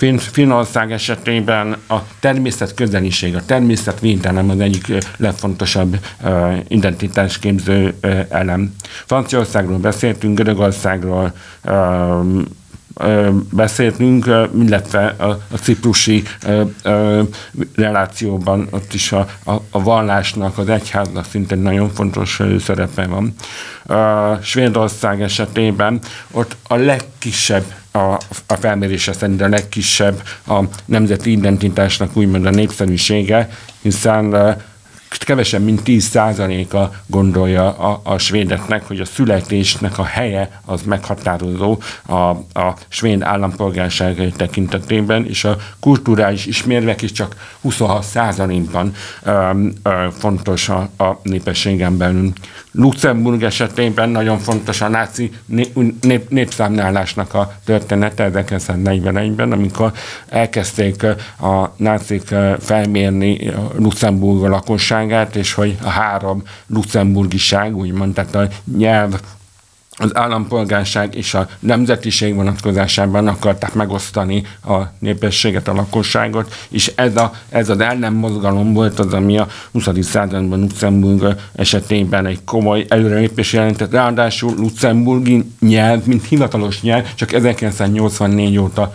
[0.00, 4.86] Finn, Finnország esetében a természet közeliség, a természetvédelem az egyik
[5.16, 5.98] legfontosabb
[6.68, 7.94] identitásképző
[8.28, 8.74] elem.
[9.06, 11.32] Franciaországról beszéltünk, Görögországról,
[13.52, 16.22] beszéltünk, illetve a, a ciprusi
[17.74, 23.34] relációban ott is a, a, a vallásnak, az egyháznak szintén nagyon fontos szerepe van.
[23.98, 26.00] A Svédország esetében
[26.30, 27.98] ott a legkisebb a,
[28.46, 33.48] a felmérése szerint a legkisebb a nemzeti identitásnak úgymond a népszerűsége,
[33.82, 34.56] hiszen
[35.18, 42.14] kevesebb, mint 10%-a gondolja a, a svédeknek, hogy a születésnek a helye az meghatározó a,
[42.14, 48.94] a svéd állampolgárság tekintetében, és a kulturális ismérvek is csak 26%-ban
[50.18, 52.32] fontos a, a népességen belül.
[52.72, 55.30] Luxemburg esetében nagyon fontos a náci
[56.00, 59.92] nép, népszámlálásnak a története 1941-ben, amikor
[60.28, 61.02] elkezdték
[61.40, 64.50] a nácik felmérni Luxemburg
[65.00, 69.20] lakosságát, és hogy a három luxemburgiság, úgymond, tehát a nyelv,
[70.02, 77.32] az állampolgárság és a nemzetiség vonatkozásában akarták megosztani a népességet, a lakosságot, és ez, a,
[77.48, 79.88] ez az ellen mozgalom volt az, ami a 20.
[80.00, 83.92] században Luxemburg esetében egy komoly előrelépés jelentett.
[83.92, 88.92] Ráadásul luxemburgi nyelv, mint hivatalos nyelv, csak 1984 óta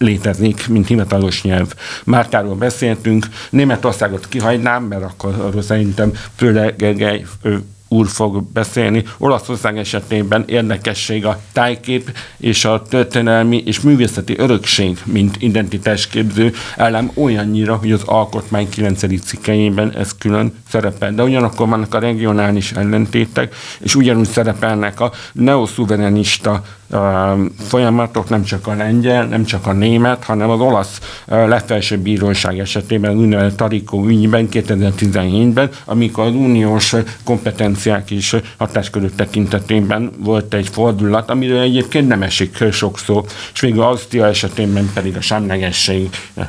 [0.00, 1.74] létezik, mint hivatalos nyelv.
[2.04, 7.24] Márkáról beszéltünk, Németországot kihagynám, mert akkor arról szerintem főleg Gergely
[7.92, 9.04] úr fog beszélni.
[9.18, 17.76] Olaszország esetében érdekesség a tájkép és a történelmi és művészeti örökség, mint identitásképző elem olyannyira,
[17.76, 19.24] hogy az alkotmány 9.
[19.24, 21.12] cikkeiben ez külön szerepel.
[21.12, 26.64] De ugyanakkor vannak a regionális ellentétek, és ugyanúgy szerepelnek a neoszuverenista
[27.58, 33.16] folyamatok, nem csak a lengyel, nem csak a német, hanem az olasz legfelsőbb bíróság esetében,
[33.16, 41.60] úgynevezett Tarikó ügyben 2017-ben, amikor az uniós kompetenciák és hatáskörök tekintetében volt egy fordulat, amiről
[41.60, 46.08] egyébként nem esik sok szó, és végül Ausztria esetében pedig a semlegesség,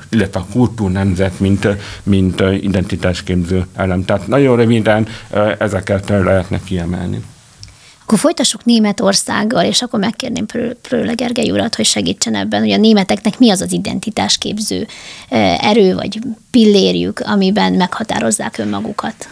[0.09, 1.67] illetve a kultúrnemzet, mint,
[2.03, 4.05] mint identitásképző elem.
[4.05, 5.07] Tehát nagyon röviden
[5.57, 7.23] ezeket lehetne kiemelni.
[8.11, 10.45] Akkor folytassuk Németországgal, és akkor megkérném
[10.81, 14.87] Prőle Gergely urat, hogy segítsen ebben, hogy a németeknek mi az az identitásképző
[15.59, 16.19] erő vagy
[16.49, 19.29] pillérjük, amiben meghatározzák önmagukat.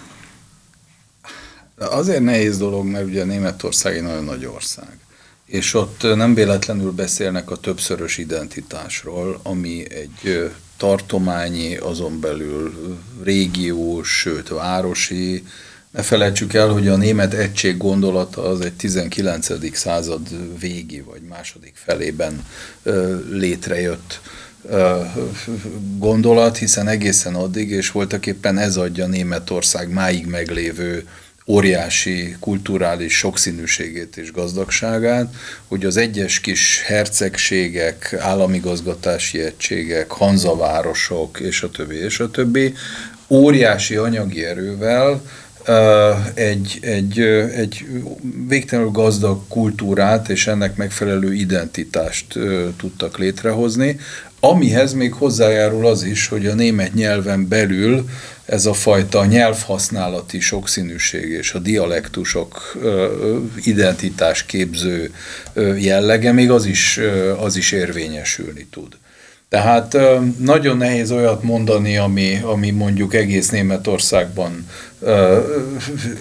[1.77, 4.97] Azért nehéz dolog, mert ugye Németország egy nagyon nagy ország.
[5.45, 12.73] És ott nem véletlenül beszélnek a többszörös identitásról, ami egy tartományi, azon belül
[13.23, 15.43] régiós, sőt városi,
[15.91, 19.75] ne felejtsük el, hogy a német egység gondolata az egy 19.
[19.77, 20.27] század
[20.59, 22.45] végi vagy második felében
[23.31, 24.21] létrejött
[25.97, 31.07] gondolat, hiszen egészen addig, és voltak éppen ez adja Németország máig meglévő
[31.47, 35.33] óriási kulturális sokszínűségét és gazdagságát,
[35.67, 42.73] hogy az egyes kis hercegségek, államigazgatási egységek, hanzavárosok, és a többi, és a többi,
[43.27, 45.21] óriási anyagi erővel
[46.33, 47.19] egy, egy,
[47.55, 47.85] egy
[48.47, 52.39] végtelenül gazdag kultúrát és ennek megfelelő identitást
[52.77, 53.99] tudtak létrehozni,
[54.39, 58.09] amihez még hozzájárul az is, hogy a német nyelven belül
[58.45, 62.77] ez a fajta nyelvhasználati sokszínűség és a dialektusok
[63.63, 65.13] identitásképző
[65.77, 66.99] jellege még az is,
[67.39, 68.97] az is érvényesülni tud.
[69.49, 69.97] Tehát
[70.39, 74.67] nagyon nehéz olyat mondani, ami, ami mondjuk egész Németországban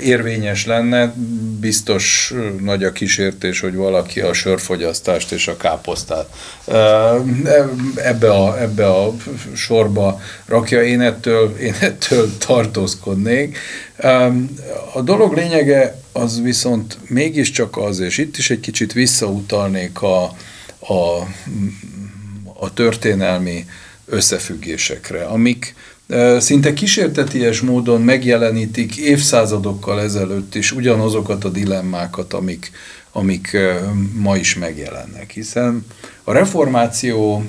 [0.03, 1.13] érvényes lenne.
[1.61, 6.29] Biztos nagy a kísértés, hogy valaki a sörfogyasztást és a káposztát
[7.95, 9.15] ebbe a, ebbe a
[9.55, 10.83] sorba rakja.
[10.83, 13.59] Én ettől, én ettől tartózkodnék.
[14.95, 20.23] A dolog lényege az viszont mégiscsak az, és itt is egy kicsit visszautalnék a,
[20.81, 21.27] a
[22.61, 23.65] a történelmi
[24.07, 25.75] összefüggésekre, amik
[26.39, 32.71] szinte kísérteties módon megjelenítik évszázadokkal ezelőtt is ugyanazokat a dilemmákat, amik,
[33.13, 33.57] amik
[34.13, 35.31] ma is megjelennek.
[35.31, 35.87] Hiszen
[36.25, 37.45] a reformáció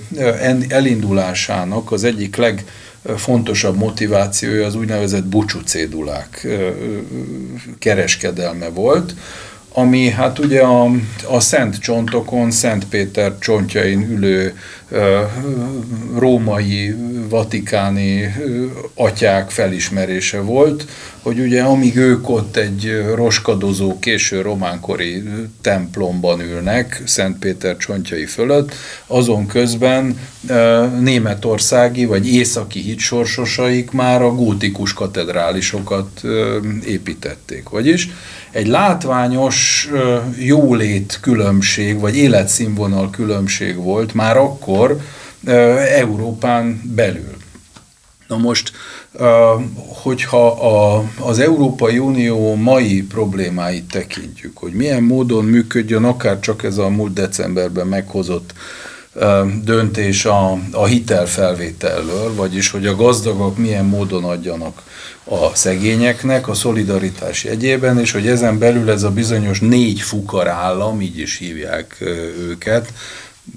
[0.67, 6.48] elindulásának az egyik legfontosabb motivációja az úgynevezett bucsúcédulák
[7.80, 9.13] kereskedelme volt,
[9.74, 10.91] ami hát ugye a,
[11.30, 14.58] a Szent Csontokon, Szent Péter csontjain ülő
[16.17, 16.95] római,
[17.30, 18.36] vatikáni
[18.93, 20.86] atyák felismerése volt,
[21.21, 25.23] hogy ugye amíg ők ott egy roskadozó, késő románkori
[25.62, 28.73] templomban ülnek, Szent Péter csontjai fölött,
[29.08, 30.19] azon közben
[30.99, 36.21] németországi vagy északi hitsorsosaik már a gótikus katedrálisokat
[36.86, 37.69] építették.
[37.69, 38.10] Vagyis
[38.52, 39.89] egy látványos
[40.39, 44.79] jólét különbség, vagy életszínvonal különbség volt már akkor
[45.96, 47.38] Európán belül.
[48.28, 48.72] Na most,
[50.04, 56.78] hogyha a, az Európai Unió mai problémáit tekintjük, hogy milyen módon működjön akár csak ez
[56.78, 58.54] a múlt decemberben meghozott
[59.63, 64.82] döntés a, a hitelfelvételről, vagyis hogy a gazdagok milyen módon adjanak
[65.24, 71.02] a szegényeknek a szolidaritás jegyében, és hogy ezen belül ez a bizonyos négy fukar állam,
[71.02, 71.98] így is hívják
[72.50, 72.94] őket,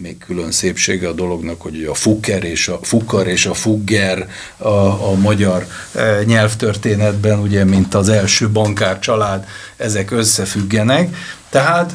[0.01, 4.69] még külön szépsége a dolognak, hogy a fukker és a fukar és a fugger a,
[5.11, 11.17] a magyar e, nyelvtörténetben, ugye, mint az első bankár család, ezek összefüggenek.
[11.51, 11.95] Tehát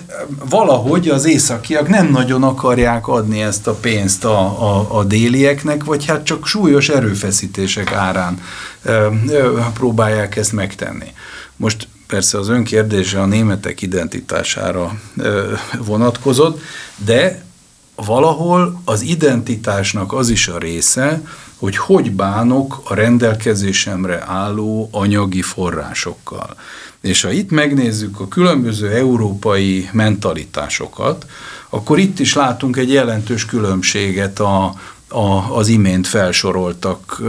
[0.49, 6.05] valahogy az északiak nem nagyon akarják adni ezt a pénzt a, a, a délieknek, vagy
[6.05, 8.41] hát csak súlyos erőfeszítések árán
[8.83, 9.11] e, e,
[9.73, 11.11] próbálják ezt megtenni.
[11.55, 14.99] Most persze az önkérdése a németek identitására
[15.79, 16.61] vonatkozott,
[16.95, 17.45] de
[18.05, 21.21] valahol az identitásnak az is a része,
[21.57, 26.55] hogy hogy bánok a rendelkezésemre álló anyagi forrásokkal.
[27.01, 31.25] És ha itt megnézzük a különböző európai mentalitásokat,
[31.69, 34.73] akkor itt is látunk egy jelentős különbséget a,
[35.07, 37.21] a, az imént felsoroltak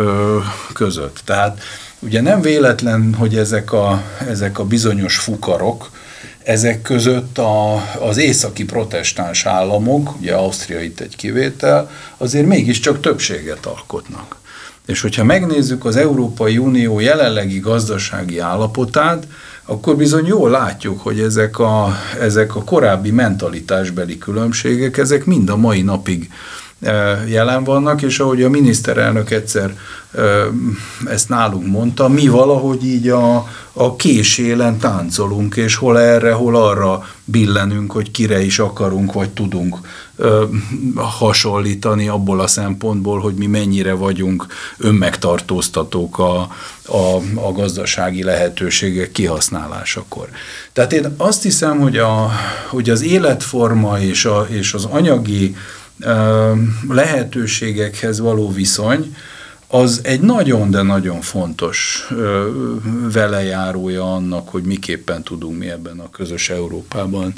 [0.73, 1.21] között.
[1.25, 1.63] Tehát
[1.99, 5.91] ugye nem véletlen, hogy ezek a, ezek a bizonyos fukarok,
[6.49, 13.67] ezek között a, az északi protestáns államok, ugye Ausztria itt egy kivétel, azért mégiscsak többséget
[13.67, 14.37] alkotnak.
[14.87, 19.27] És hogyha megnézzük az Európai Unió jelenlegi gazdasági állapotát,
[19.65, 25.57] akkor bizony jól látjuk, hogy ezek a, ezek a korábbi mentalitásbeli különbségek, ezek mind a
[25.57, 26.31] mai napig
[27.27, 29.77] jelen vannak, és ahogy a miniszterelnök egyszer
[31.07, 37.09] ezt nálunk mondta, mi valahogy így a, a késélen táncolunk, és hol erre, hol arra
[37.25, 39.79] billenünk, hogy kire is akarunk, vagy tudunk
[40.95, 44.47] hasonlítani abból a szempontból, hogy mi mennyire vagyunk
[44.79, 46.41] önmegtartóztatók a,
[46.87, 50.29] a, a gazdasági lehetőségek kihasználásakor.
[50.73, 52.31] Tehát én azt hiszem, hogy, a,
[52.69, 55.57] hogy az életforma és, a, és az anyagi
[56.89, 59.17] lehetőségekhez való viszony,
[59.71, 62.09] az egy nagyon, de nagyon fontos
[63.13, 67.33] velejárója annak, hogy miképpen tudunk mi ebben a közös Európában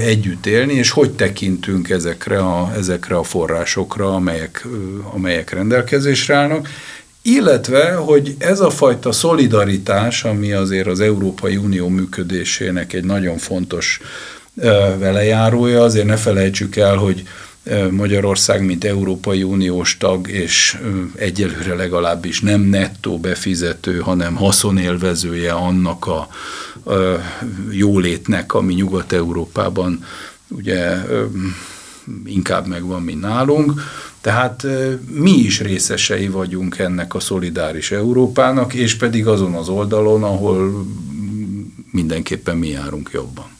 [0.00, 4.66] együtt élni, és hogy tekintünk ezekre a, ezekre a forrásokra, amelyek,
[5.12, 6.68] amelyek rendelkezésre állnak,
[7.22, 14.00] illetve, hogy ez a fajta szolidaritás, ami azért az Európai Unió működésének egy nagyon fontos
[14.98, 17.22] velejárója, azért ne felejtsük el, hogy
[17.90, 20.78] Magyarország, mint Európai Uniós tag, és
[21.14, 26.28] egyelőre legalábbis nem nettó befizető, hanem haszonélvezője annak a,
[27.70, 30.04] jólétnek, ami Nyugat-Európában
[30.48, 30.96] ugye
[32.24, 33.72] inkább megvan, mint nálunk.
[34.20, 34.66] Tehát
[35.14, 40.86] mi is részesei vagyunk ennek a szolidáris Európának, és pedig azon az oldalon, ahol
[41.90, 43.53] mindenképpen mi járunk jobban.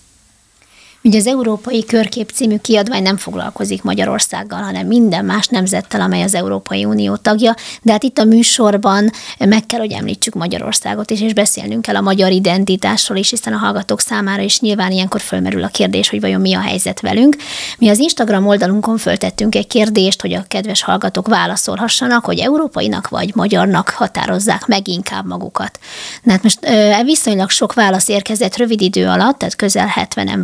[1.06, 6.34] Ugye az Európai Körkép című kiadvány nem foglalkozik Magyarországgal, hanem minden más nemzettel, amely az
[6.34, 11.32] Európai Unió tagja, de hát itt a műsorban meg kell, hogy említsük Magyarországot is, és
[11.32, 15.68] beszélnünk kell a magyar identitásról is, hiszen a hallgatók számára is nyilván ilyenkor fölmerül a
[15.68, 17.36] kérdés, hogy vajon mi a helyzet velünk.
[17.78, 23.34] Mi az Instagram oldalunkon föltettünk egy kérdést, hogy a kedves hallgatók válaszolhassanak, hogy európainak vagy
[23.34, 25.78] magyarnak határozzák meg inkább magukat.
[26.22, 30.38] Na hát most e viszonylag sok válasz érkezett rövid idő alatt, tehát közel 70-en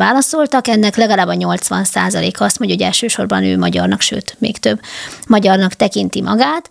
[0.50, 1.80] válaszoltak, ennek legalább a 80
[2.32, 4.80] azt mondja, hogy elsősorban ő magyarnak, sőt, még több
[5.26, 6.68] magyarnak tekinti magát.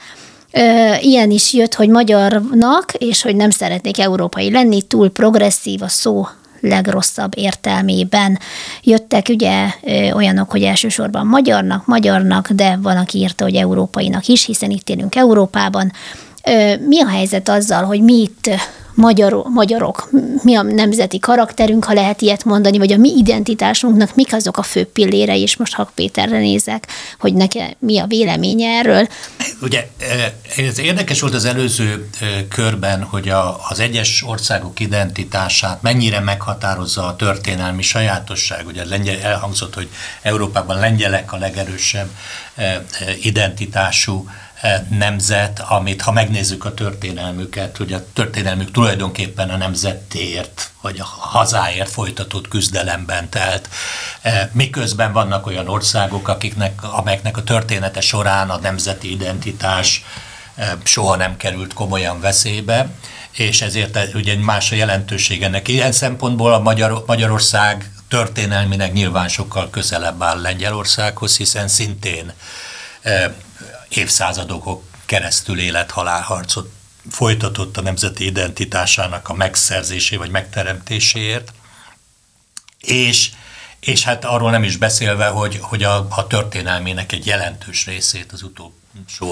[1.02, 6.28] Ilyen is jött, hogy magyarnak, és hogy nem szeretnék európai lenni, túl progresszív a szó
[6.62, 8.40] legrosszabb értelmében.
[8.84, 9.68] Jöttek ugye
[10.14, 15.16] olyanok, hogy elsősorban magyarnak, magyarnak, de van, aki írta, hogy európainak is, hiszen itt élünk
[15.16, 15.92] Európában.
[16.88, 18.50] Mi a helyzet azzal, hogy mi itt
[18.94, 20.10] magyar, magyarok,
[20.44, 24.64] mi a nemzeti karakterünk, ha lehet ilyet mondani, vagy a mi identitásunknak mik azok a
[24.64, 26.88] fő pillére, és most Hak Péterre nézek,
[27.20, 29.08] hogy neki mi a véleménye erről.
[29.62, 29.88] Ugye
[30.58, 32.10] ez érdekes volt az előző
[32.50, 38.68] körben, hogy a, az egyes országok identitását mennyire meghatározza a történelmi sajátosság.
[38.68, 39.90] Ugye lengyel, elhangzott, hogy
[40.22, 42.10] Európában lengyelek a legerősebb
[43.22, 44.49] identitású E,
[44.90, 51.90] nemzet, amit ha megnézzük a történelmüket, hogy a történelmük tulajdonképpen a nemzetért, vagy a hazáért
[51.90, 53.70] folytatott küzdelemben telt.
[54.22, 60.04] E, miközben vannak olyan országok, akiknek, amelyeknek a története során a nemzeti identitás
[60.56, 62.90] e, soha nem került komolyan veszélybe,
[63.32, 65.68] és ezért ugye más a jelentősége ennek.
[65.68, 72.34] Ilyen szempontból a Magyar, Magyarország történelminek nyilván sokkal közelebb áll Lengyelországhoz, hiszen szintén
[73.90, 76.72] évszázadokon keresztül élethalálharcot
[77.10, 81.52] folytatott a nemzeti identitásának a megszerzésé vagy megteremtéséért,
[82.80, 83.32] és,
[83.80, 88.44] és hát arról nem is beszélve, hogy, hogy a, a történelmének egy jelentős részét az
[88.44, 88.79] utóbbi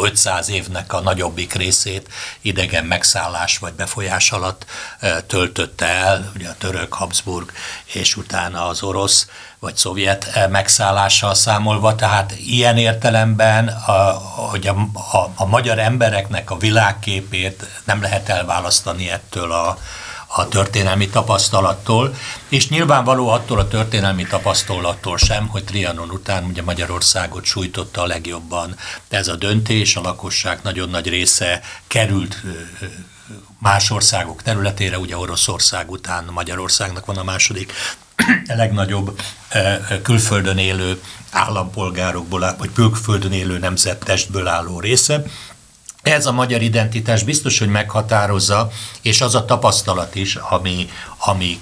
[0.01, 2.09] 500 évnek a nagyobbik részét
[2.41, 4.65] idegen megszállás vagy befolyás alatt
[5.27, 7.51] töltötte el, ugye a török, Habsburg
[7.85, 9.27] és utána az orosz
[9.59, 14.11] vagy szovjet megszállással számolva, tehát ilyen értelemben, a,
[14.49, 14.75] hogy a,
[15.17, 19.77] a, a magyar embereknek a világképét nem lehet elválasztani ettől a,
[20.27, 22.15] a történelmi tapasztalattól,
[22.49, 28.75] és nyilvánvaló attól a történelmi tapasztalattól sem, hogy Trianon után ugye Magyarországot sújtotta a legjobban
[29.09, 32.41] ez a döntés, a lakosság nagyon nagy része került
[33.59, 37.73] más országok területére, ugye Oroszország után Magyarországnak van a második
[38.47, 39.21] legnagyobb
[40.03, 41.01] külföldön élő
[41.31, 45.23] állampolgárokból, vagy külföldön élő nemzettestből álló része,
[46.11, 51.59] ez a magyar identitás biztos, hogy meghatározza, és az a tapasztalat is, ami, ami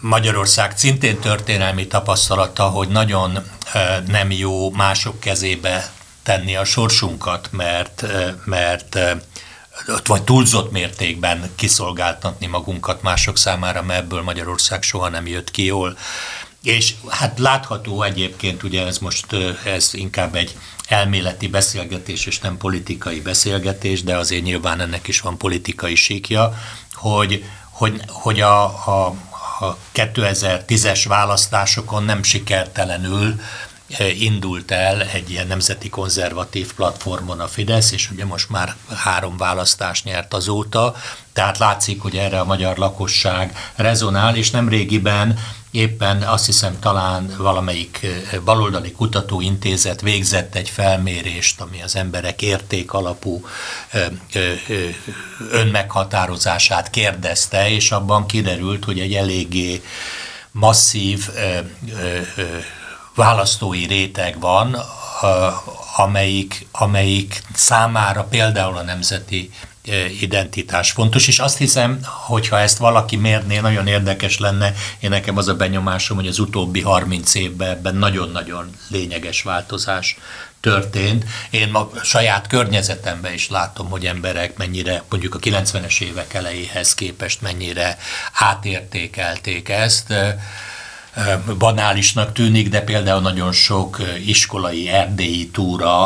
[0.00, 3.38] Magyarország szintén történelmi tapasztalata, hogy nagyon
[4.06, 5.90] nem jó mások kezébe
[6.22, 8.04] tenni a sorsunkat, mert,
[8.44, 8.98] mert
[10.04, 15.98] vagy túlzott mértékben kiszolgáltatni magunkat mások számára, mert ebből Magyarország soha nem jött ki jól.
[16.62, 19.26] És hát látható egyébként, ugye ez most
[19.64, 20.56] ez inkább egy
[20.88, 26.58] elméleti beszélgetés és nem politikai beszélgetés, de azért nyilván ennek is van politikai síkja,
[26.92, 29.14] hogy, hogy, hogy a, a,
[29.60, 33.40] a 2010-es választásokon nem sikertelenül
[34.18, 40.04] indult el egy ilyen nemzeti konzervatív platformon a Fidesz, és ugye most már három választást
[40.04, 40.94] nyert azóta,
[41.32, 45.38] tehát látszik, hogy erre a magyar lakosság rezonál, és nem régiben
[45.70, 48.06] éppen azt hiszem talán valamelyik
[48.44, 53.44] baloldali kutatóintézet végzett egy felmérést, ami az emberek érték alapú
[55.50, 59.82] önmeghatározását kérdezte, és abban kiderült, hogy egy eléggé
[60.50, 61.28] masszív
[63.18, 64.76] választói réteg van,
[65.96, 69.50] amelyik, amelyik számára például a nemzeti
[70.20, 75.48] identitás fontos, és azt hiszem, hogyha ezt valaki mérné, nagyon érdekes lenne, én nekem az
[75.48, 80.16] a benyomásom, hogy az utóbbi 30 évben ebben nagyon-nagyon lényeges változás
[80.60, 81.24] történt.
[81.50, 87.40] Én a saját környezetemben is látom, hogy emberek mennyire, mondjuk a 90-es évek elejéhez képest
[87.40, 87.98] mennyire
[88.32, 90.14] átértékelték ezt
[91.58, 96.04] banálisnak tűnik, de például nagyon sok iskolai erdélyi túra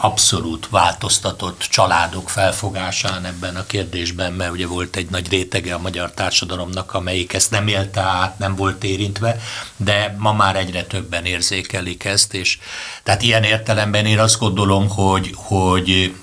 [0.00, 6.12] abszolút változtatott családok felfogásán ebben a kérdésben, mert ugye volt egy nagy rétege a magyar
[6.12, 9.40] társadalomnak, amelyik ezt nem élte át, nem volt érintve,
[9.76, 12.58] de ma már egyre többen érzékelik ezt, és
[13.02, 16.14] tehát ilyen értelemben én azt gondolom, hogy, hogy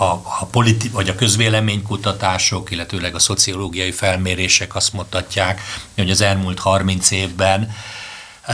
[0.00, 5.60] a, a politi- vagy a közvéleménykutatások, illetőleg a szociológiai felmérések azt mutatják,
[5.94, 7.74] hogy az elmúlt 30 évben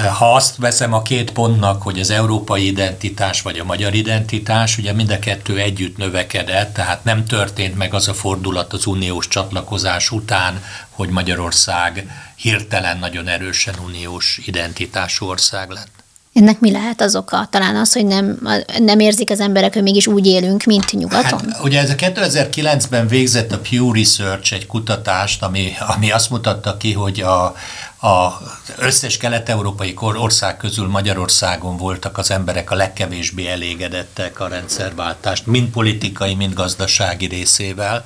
[0.00, 4.92] ha azt veszem a két pontnak, hogy az európai identitás vagy a magyar identitás, ugye
[4.92, 10.10] mind a kettő együtt növekedett, tehát nem történt meg az a fordulat az uniós csatlakozás
[10.10, 16.03] után, hogy Magyarország hirtelen nagyon erősen uniós identitású ország lett.
[16.34, 17.48] Ennek mi lehet az oka?
[17.50, 21.50] Talán az, hogy nem, nem érzik az emberek, hogy mégis úgy élünk, mint nyugaton?
[21.50, 26.76] Hát, ugye ez a 2009-ben végzett a Pew Research egy kutatást, ami, ami azt mutatta
[26.76, 27.54] ki, hogy a,
[27.98, 28.32] az
[28.78, 36.34] összes kelet-európai ország közül Magyarországon voltak az emberek a legkevésbé elégedettek a rendszerváltást, mind politikai,
[36.34, 38.04] mind gazdasági részével.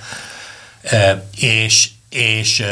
[1.37, 2.65] És, és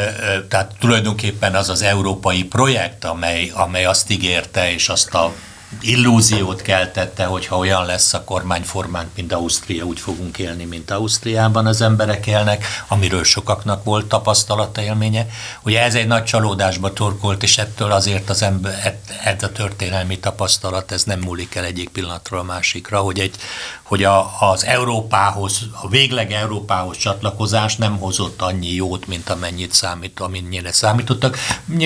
[0.48, 5.34] tehát tulajdonképpen az az európai projekt, amely, amely azt ígérte, és azt a
[5.80, 11.66] illúziót keltette, hogy ha olyan lesz a kormányformánk, mint Ausztria, úgy fogunk élni, mint Ausztriában
[11.66, 15.26] az emberek élnek, amiről sokaknak volt tapasztalata élménye.
[15.62, 20.92] Ugye ez egy nagy csalódásba torkolt, és ettől azért az ember, ez a történelmi tapasztalat,
[20.92, 23.36] ez nem múlik el egyik pillanatról a másikra, hogy, egy,
[23.82, 30.20] hogy a, az Európához, a végleg Európához csatlakozás nem hozott annyi jót, mint amennyit számít,
[30.20, 31.38] amennyire számítottak.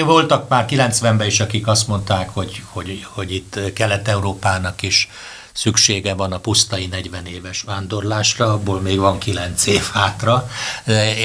[0.05, 5.09] Voltak már 90-ben is, akik azt mondták, hogy, hogy, hogy itt Kelet-Európának is
[5.53, 10.49] szüksége van a pusztai 40 éves vándorlásra, abból még van 9 év hátra.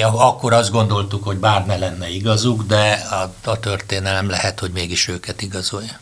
[0.01, 5.07] Akkor azt gondoltuk, hogy bár ne lenne igazuk, de a, a történelem lehet, hogy mégis
[5.07, 5.99] őket igazolja.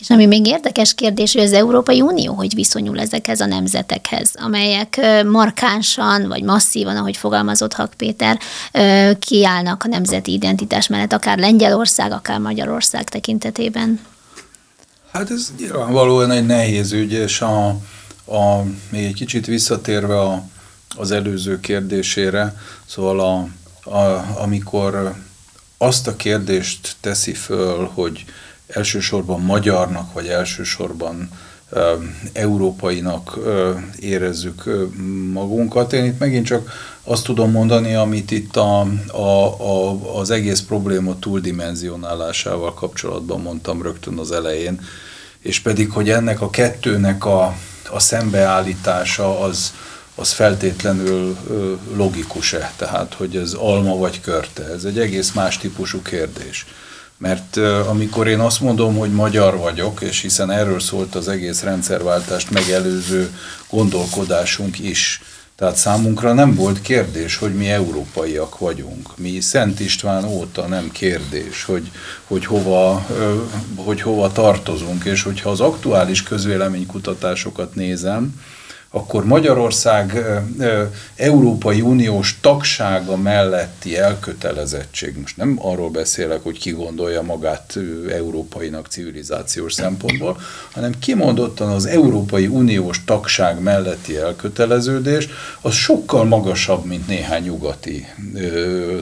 [0.00, 5.00] És ami még érdekes kérdés, hogy az Európai Unió hogy viszonyul ezekhez a nemzetekhez, amelyek
[5.26, 8.38] markánsan vagy masszívan, ahogy fogalmazott Hak Péter,
[9.18, 14.00] kiállnak a nemzeti identitás mellett, akár Lengyelország, akár Magyarország tekintetében.
[15.14, 17.68] Hát ez nyilvánvalóan egy nehéz ügy, és a,
[18.24, 20.42] a, még egy kicsit visszatérve a,
[20.96, 23.48] az előző kérdésére, szóval a,
[23.90, 25.14] a, amikor
[25.78, 28.24] azt a kérdést teszi föl, hogy
[28.66, 31.30] elsősorban magyarnak, vagy elsősorban
[32.32, 33.38] európainak
[33.98, 34.64] érezzük
[35.32, 35.92] magunkat.
[35.92, 36.70] Én itt megint csak
[37.04, 38.80] azt tudom mondani, amit itt a,
[39.12, 44.80] a, a, az egész probléma túldimenzionálásával kapcsolatban mondtam rögtön az elején,
[45.44, 47.56] és pedig, hogy ennek a kettőnek a,
[47.90, 49.72] a szembeállítása az,
[50.14, 51.36] az feltétlenül
[51.96, 56.66] logikus-e, tehát hogy ez alma vagy körte, ez egy egész más típusú kérdés.
[57.16, 57.56] Mert
[57.88, 63.38] amikor én azt mondom, hogy magyar vagyok, és hiszen erről szólt az egész rendszerváltást megelőző
[63.70, 65.22] gondolkodásunk is,
[65.56, 69.16] tehát számunkra nem volt kérdés, hogy mi európaiak vagyunk.
[69.16, 71.90] Mi Szent István óta nem kérdés, hogy,
[72.24, 73.06] hogy, hova,
[73.76, 78.40] hogy hova tartozunk, és hogyha az aktuális közvéleménykutatásokat nézem,
[78.94, 80.24] akkor Magyarország
[81.16, 87.78] Európai Uniós tagsága melletti elkötelezettség, most nem arról beszélek, hogy ki gondolja magát
[88.10, 90.40] európainak civilizációs szempontból,
[90.72, 95.28] hanem kimondottan az Európai Uniós tagság melletti elköteleződés,
[95.60, 98.06] az sokkal magasabb, mint néhány nyugati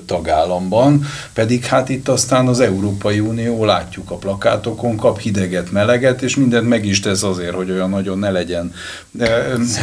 [0.06, 6.36] tagállamban, pedig hát itt aztán az Európai Unió, látjuk a plakátokon, kap hideget, meleget, és
[6.36, 8.72] mindent meg is tesz azért, hogy olyan nagyon ne legyen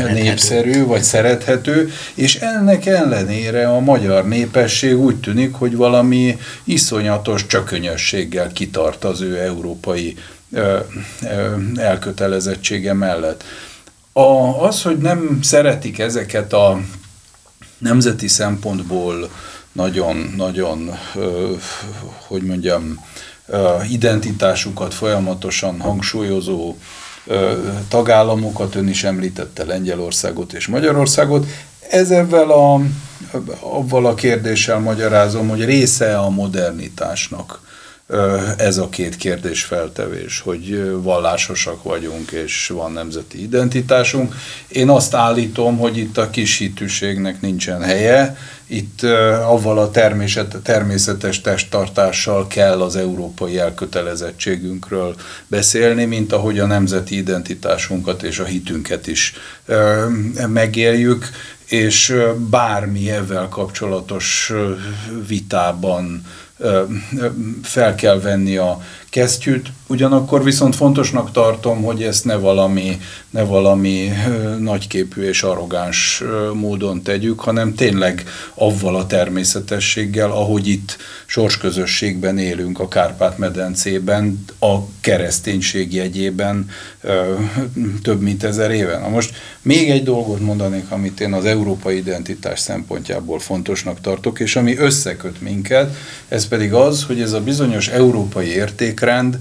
[0.08, 8.52] népszerű, vagy szerethető, és ennek ellenére a magyar népesség úgy tűnik, hogy valami iszonyatos csökönyösséggel
[8.52, 10.16] kitart az ő európai
[10.52, 10.78] ö,
[11.22, 13.44] ö, elkötelezettsége mellett.
[14.14, 16.80] A, az, hogy nem szeretik ezeket a
[17.78, 19.30] nemzeti szempontból
[19.72, 20.98] nagyon-nagyon,
[22.28, 23.06] hogy mondjam,
[23.90, 26.76] identitásukat folyamatosan hangsúlyozó
[27.88, 31.46] tagállamokat, ön is említette Lengyelországot és Magyarországot.
[31.90, 32.82] Ezzel a,
[33.60, 37.69] avval a kérdéssel magyarázom, hogy része a modernitásnak
[38.58, 44.36] ez a két kérdés feltevés, hogy vallásosak vagyunk, és van nemzeti identitásunk.
[44.68, 48.38] Én azt állítom, hogy itt a kis hitűségnek nincsen helye,
[48.68, 49.04] itt
[49.46, 49.92] avval a
[50.64, 55.16] természetes testtartással kell az európai elkötelezettségünkről
[55.48, 59.34] beszélni, mint ahogy a nemzeti identitásunkat és a hitünket is
[60.48, 61.30] megéljük,
[61.66, 62.16] és
[62.50, 64.54] bármi ezzel kapcsolatos
[65.28, 66.26] vitában
[67.64, 68.80] fel kell venni a
[69.10, 73.00] kesztyűt, ugyanakkor viszont fontosnak tartom, hogy ezt ne valami,
[73.30, 74.12] ne valami
[74.60, 82.88] nagyképű és arrogáns módon tegyük, hanem tényleg avval a természetességgel, ahogy itt sorsközösségben élünk a
[82.88, 86.70] Kárpát-medencében, a kereszténység jegyében
[88.02, 89.02] több mint ezer éven.
[89.02, 94.56] Na most még egy dolgot mondanék, amit én az európai identitás szempontjából fontosnak tartok, és
[94.56, 95.96] ami összeköt minket,
[96.28, 98.48] ez pedig az, hogy ez a bizonyos európai
[99.00, 99.38] értékrend,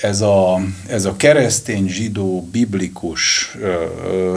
[0.00, 4.36] ez a, ez a keresztény, zsidó, biblikus ö, ö,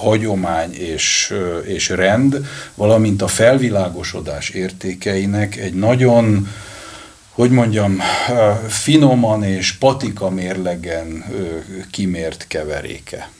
[0.00, 6.48] hagyomány és, ö, és rend, valamint a felvilágosodás értékeinek egy nagyon,
[7.28, 8.00] hogy mondjam,
[8.68, 11.24] finoman és patika mérlegen
[11.90, 13.30] kimért keveréke.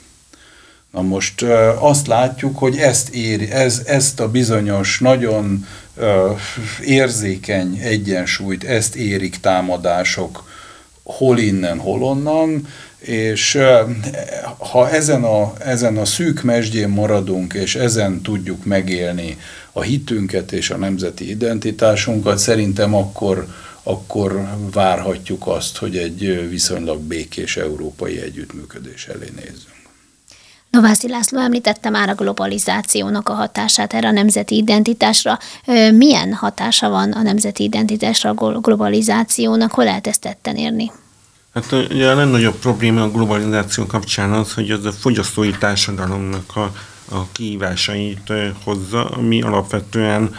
[0.91, 1.43] Na most
[1.79, 5.67] azt látjuk, hogy ezt éri, ez, ezt a bizonyos, nagyon
[6.85, 10.48] érzékeny egyensúlyt, ezt érik támadások,
[11.09, 12.67] hol innen, hol onnan,
[12.99, 13.59] és
[14.59, 19.39] ha ezen a, ezen a szűk mesdjén maradunk, és ezen tudjuk megélni
[19.73, 23.47] a hitünket és a nemzeti identitásunkat, szerintem akkor,
[23.83, 29.78] akkor várhatjuk azt, hogy egy viszonylag békés európai együttműködés elé nézzünk.
[30.71, 35.39] Novászi László említette már a globalizációnak a hatását erre a nemzeti identitásra.
[35.93, 39.73] Milyen hatása van a nemzeti identitásra a globalizációnak?
[39.73, 40.91] Hol lehet ezt tetten érni?
[41.55, 46.73] Hát ugye a legnagyobb probléma a globalizáció kapcsán az, hogy az a fogyasztói társadalomnak a,
[47.15, 48.33] a kihívásait
[48.65, 50.35] hozza, ami alapvetően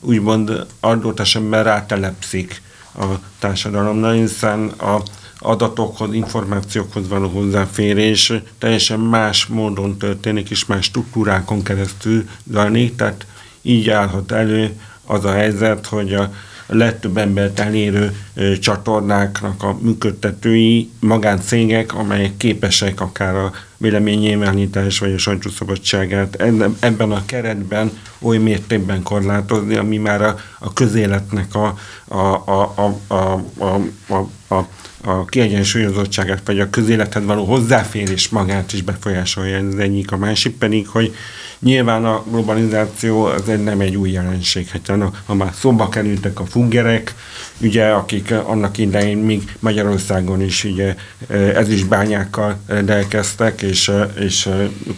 [0.00, 2.62] úgymond adott esetben rátelepszik
[2.98, 3.04] a
[3.38, 5.02] társadalomra, hiszen a
[5.40, 13.26] adatokhoz, információkhoz való hozzáférés teljesen más módon történik, és más struktúrákon keresztül zajlik, tehát
[13.62, 16.32] így állhat elő az a helyzet, hogy a
[16.66, 18.16] legtöbb embert elérő
[18.60, 26.42] csatornáknak a működtetői magáncégek, amelyek képesek akár a véleménynyilvánítás vagy a sajtószabadságát
[26.80, 33.14] ebben a keretben oly mértékben korlátozni, ami már a, a közéletnek a, a, a, a,
[33.14, 34.68] a, a, a, a
[35.02, 39.56] a kiegyensúlyozottságát, vagy a közélethez való hozzáférés magát is befolyásolja.
[39.56, 41.14] Ez egyik, a másik pedig, hogy
[41.58, 44.92] nyilván a globalizáció az nem egy új jelenség, hát
[45.26, 47.14] ha már szóba kerültek a fuggerek,
[47.60, 50.94] ugye, akik annak idején még Magyarországon is ugye
[51.28, 54.48] ez is bányákkal rendelkeztek, és, és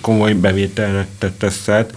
[0.01, 1.95] komoly bevételre tett szert,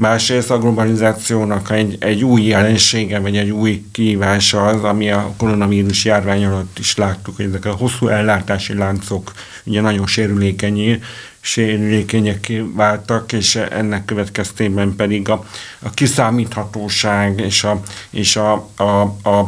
[0.00, 6.04] Másrészt a globalizációnak egy, egy új jelensége, vagy egy új kihívása az, ami a koronavírus
[6.04, 9.32] járvány alatt is láttuk, hogy ezek a hosszú ellátási láncok
[9.64, 11.00] ugye nagyon sérülékenyé,
[11.40, 15.44] sérülékenyek váltak, és ennek következtében pedig a,
[15.78, 17.80] a kiszámíthatóság és a,
[18.10, 18.82] és a, a,
[19.22, 19.38] a,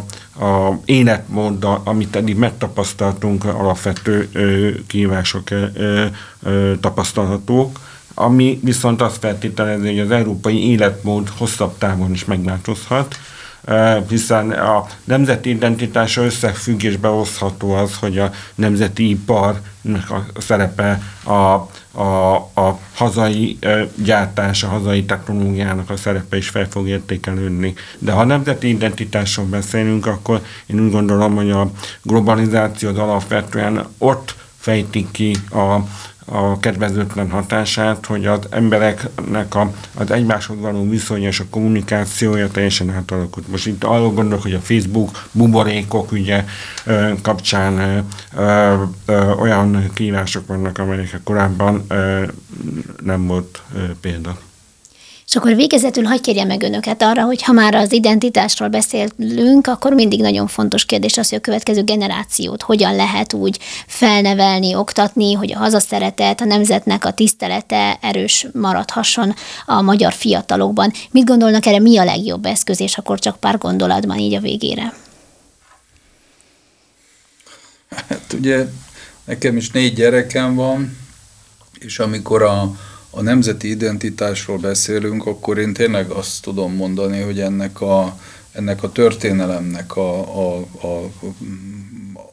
[0.44, 4.28] a életmód, amit eddig megtapasztaltunk, alapvető
[4.86, 5.48] kihívások
[6.80, 7.78] tapasztalhatók
[8.20, 13.18] ami viszont azt feltételezi, hogy az európai életmód hosszabb távon is megváltozhat,
[14.08, 21.32] hiszen a nemzeti identitása összefüggésbe hozható az, hogy a nemzeti iparnak a szerepe a,
[22.00, 23.58] a, a hazai
[23.94, 27.74] gyártás, a hazai technológiának a szerepe is fel fog értékelődni.
[27.98, 31.70] De ha nemzeti identitásról beszélünk, akkor én úgy gondolom, hogy a
[32.02, 35.78] globalizáció az alapvetően ott fejtik ki a,
[36.24, 42.90] a kedvezőtlen hatását, hogy az embereknek a, az egymáshoz való viszonya és a kommunikációja teljesen
[42.90, 43.48] átalakult.
[43.48, 46.44] Most itt arról gondolok, hogy a Facebook buborékok ugye
[47.22, 48.04] kapcsán
[48.36, 52.24] ö, ö, olyan kívások vannak, amelyek korábban ö,
[53.02, 53.62] nem volt
[54.00, 54.38] példa.
[55.31, 59.93] És akkor végezetül hagyj kérjem meg önöket arra, hogy ha már az identitásról beszélünk, akkor
[59.93, 65.53] mindig nagyon fontos kérdés az, hogy a következő generációt hogyan lehet úgy felnevelni, oktatni, hogy
[65.53, 69.35] a hazaszeretet, a nemzetnek a tisztelete erős maradhasson
[69.66, 70.93] a magyar fiatalokban.
[71.11, 74.95] Mit gondolnak erre, mi a legjobb eszköz, és akkor csak pár gondolatban így a végére?
[78.09, 78.66] Hát ugye
[79.24, 80.99] nekem is négy gyerekem van,
[81.78, 82.72] és amikor a
[83.11, 88.18] a nemzeti identitásról beszélünk, akkor én tényleg azt tudom mondani, hogy ennek a,
[88.52, 91.11] ennek a történelemnek a, a, a,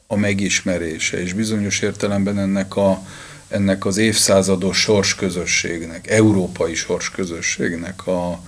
[0.07, 3.05] a megismerése, és bizonyos értelemben ennek, a,
[3.47, 8.41] ennek az évszázados sorsközösségnek, európai sorsközösségnek a,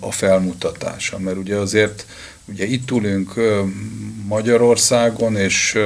[0.00, 1.18] a felmutatása.
[1.18, 2.06] Mert ugye azért
[2.44, 3.34] ugye itt ülünk
[4.26, 5.78] Magyarországon és,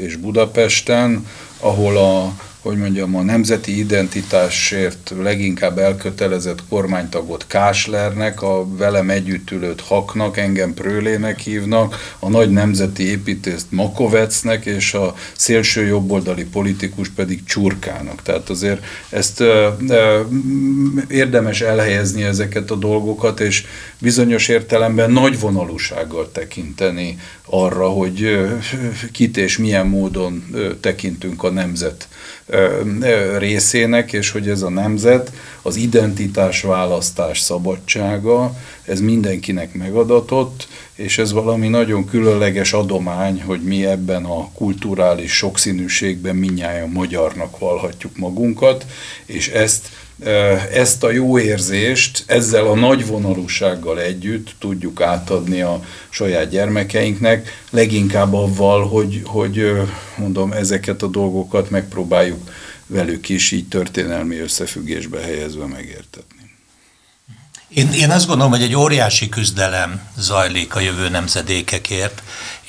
[0.00, 1.26] és Budapesten,
[1.58, 9.80] ahol a hogy mondjam, a nemzeti identitásért leginkább elkötelezett kormánytagot Káslernek, a velem együtt ülőt
[9.80, 17.44] Haknak, engem Prőlének hívnak, a nagy nemzeti építést Makovecnek, és a szélső jobboldali politikus pedig
[17.44, 18.22] Csurkának.
[18.22, 20.20] Tehát azért ezt ö, ö,
[21.08, 23.64] érdemes elhelyezni ezeket a dolgokat, és
[23.98, 28.48] bizonyos értelemben nagy vonalúsággal tekinteni arra, hogy
[29.12, 30.44] kit és milyen módon
[30.80, 32.08] tekintünk a nemzet
[33.38, 41.32] részének, és hogy ez a nemzet, az identitás választás szabadsága, ez mindenkinek megadatott, és ez
[41.32, 48.86] valami nagyon különleges adomány, hogy mi ebben a kulturális sokszínűségben minnyáján magyarnak valhatjuk magunkat,
[49.26, 49.88] és ezt
[50.72, 58.34] ezt a jó érzést ezzel a nagy vonalúsággal együtt tudjuk átadni a saját gyermekeinknek, leginkább
[58.34, 59.72] avval, hogy, hogy
[60.16, 62.50] mondom, ezeket a dolgokat megpróbáljuk
[62.86, 66.38] velük is így történelmi összefüggésbe helyezve megértetni.
[67.68, 72.22] Én, én azt gondolom, hogy egy óriási küzdelem zajlik a jövő nemzedékekért,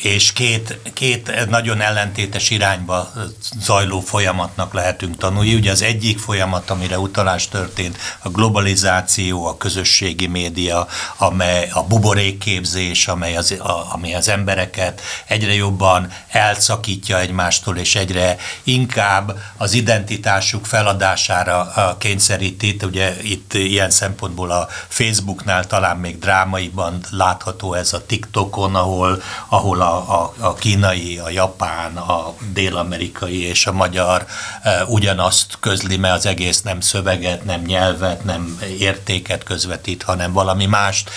[0.04, 3.12] és két, két nagyon ellentétes irányba
[3.60, 5.54] zajló folyamatnak lehetünk tanulni.
[5.54, 10.88] Ugye az egyik folyamat, amire utalás történt, a globalizáció, a közösségi média,
[11.18, 18.38] amely a buborékképzés, amely az, a, amely az embereket egyre jobban elszakítja egymástól, és egyre
[18.64, 22.78] inkább az identitásuk feladására kényszeríti.
[22.82, 29.82] Ugye itt ilyen szempontból a Facebooknál talán még drámaiban látható ez a TikTokon, ahol, ahol
[29.82, 34.26] a a, a kínai, a japán, a dél-amerikai és a magyar
[34.64, 40.66] e, ugyanazt közli, mert az egész nem szöveget, nem nyelvet, nem értéket közvetít, hanem valami
[40.66, 41.10] mást.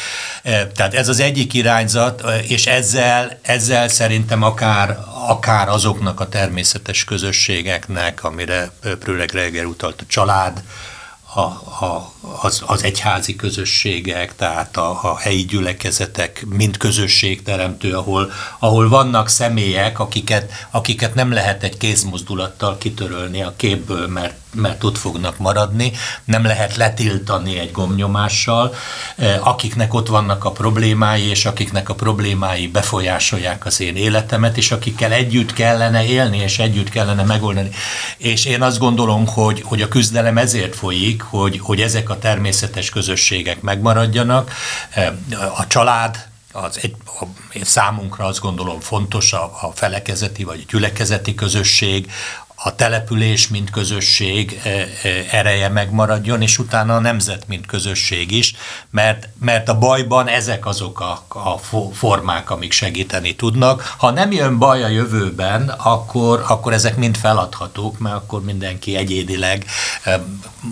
[0.43, 4.99] E, tehát ez az egyik irányzat, e, és ezzel, ezzel szerintem akár,
[5.29, 10.63] akár azoknak a természetes közösségeknek, amire Prőleg Reger utalt, a család,
[11.35, 11.41] a,
[11.85, 12.13] a,
[12.43, 19.99] az, az egyházi közösségek, tehát a, a helyi gyülekezetek, mind közösségteremtő, ahol, ahol vannak személyek,
[19.99, 25.93] akiket, akiket nem lehet egy kézmozdulattal kitörölni a képből, mert mert ott fognak maradni,
[26.25, 28.75] nem lehet letiltani egy gomnyomással,
[29.17, 34.71] eh, akiknek ott vannak a problémái, és akiknek a problémái befolyásolják az én életemet, és
[34.71, 37.71] akikkel együtt kellene élni, és együtt kellene megoldani.
[38.17, 42.91] És én azt gondolom, hogy, hogy a küzdelem ezért folyik, hogy, hogy ezek a természetes
[42.91, 44.53] közösségek megmaradjanak.
[44.91, 45.13] Eh,
[45.59, 47.25] a család, az egy, a,
[47.63, 52.11] számunkra azt gondolom fontos a, a felekezeti vagy a gyülekezeti közösség,
[52.67, 54.87] a település, mint közösség e, e,
[55.31, 58.55] ereje megmaradjon, és utána a nemzet, mint közösség is,
[58.91, 61.59] mert, mert a bajban ezek azok a, a
[61.93, 63.95] formák, amik segíteni tudnak.
[63.97, 69.67] Ha nem jön baj a jövőben, akkor, akkor ezek mind feladhatók, mert akkor mindenki egyédileg
[70.03, 70.25] e,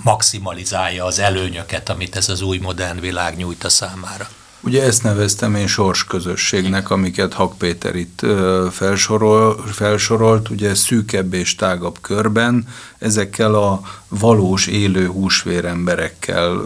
[0.05, 4.29] maximalizálja az előnyöket, amit ez az új modern világ nyújt a számára.
[4.65, 8.27] Ugye ezt neveztem én sorsközösségnek, amiket Hak Péter itt
[8.71, 16.63] felsorol, felsorolt, ugye szűkebb és tágabb körben, ezekkel a valós élő húsvér emberekkel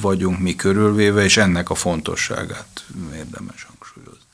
[0.00, 2.84] vagyunk mi körülvéve, és ennek a fontosságát
[3.16, 4.24] érdemes hangsúlyozni.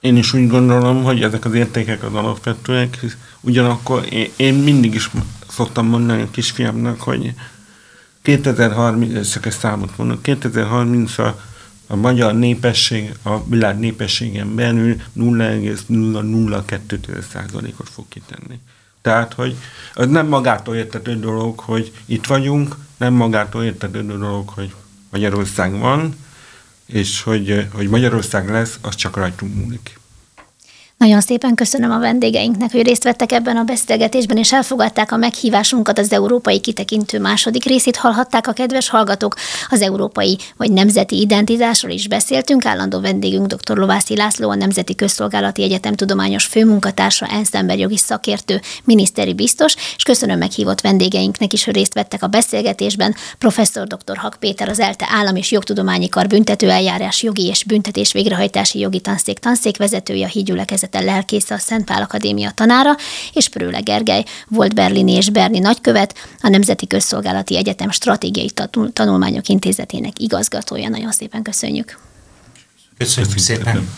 [0.00, 2.98] Én is úgy gondolom, hogy ezek az értékek az alapvetőek,
[3.40, 4.06] ugyanakkor
[4.36, 5.10] én, mindig is
[5.50, 7.34] szoktam mondani a kisfiamnak, hogy
[8.22, 11.40] 2030, csak ezt számot mondok, 2030-a
[11.90, 18.60] a magyar népesség a világ népességen belül 0,002%-ot fog kitenni.
[19.02, 19.56] Tehát, hogy
[19.94, 24.74] az nem magától értető dolog, hogy itt vagyunk, nem magától értető dolog, hogy
[25.10, 26.16] Magyarország van,
[26.86, 29.97] és hogy, hogy Magyarország lesz, az csak rajtunk múlik.
[30.98, 35.98] Nagyon szépen köszönöm a vendégeinknek, hogy részt vettek ebben a beszélgetésben, és elfogadták a meghívásunkat
[35.98, 37.96] az európai kitekintő második részét.
[37.96, 39.34] Hallhatták a kedves hallgatók,
[39.68, 42.64] az európai vagy nemzeti identitásról is beszéltünk.
[42.64, 43.76] Állandó vendégünk dr.
[43.76, 50.38] Lovászi László, a Nemzeti Közszolgálati Egyetem tudományos főmunkatársa, ENSZ emberjogi szakértő, miniszteri biztos, és köszönöm
[50.38, 53.14] meghívott vendégeinknek is, hogy részt vettek a beszélgetésben.
[53.38, 54.16] Professzor dr.
[54.16, 59.38] Hak Péter, az ELTE Állam és Jogtudományi Kar büntetőeljárás jogi és büntetés végrehajtási jogi tanszék
[59.38, 62.96] tanszékvezetője, a hídgyülekezet Intézete lelkésze, a Szent Pál Akadémia tanára,
[63.32, 68.50] és Prőle Gergely volt Berlini és Berni nagykövet, a Nemzeti Közszolgálati Egyetem Stratégiai
[68.92, 70.88] Tanulmányok Intézetének igazgatója.
[70.88, 71.98] Nagyon szépen köszönjük.
[72.98, 73.88] Köszönjük szépen.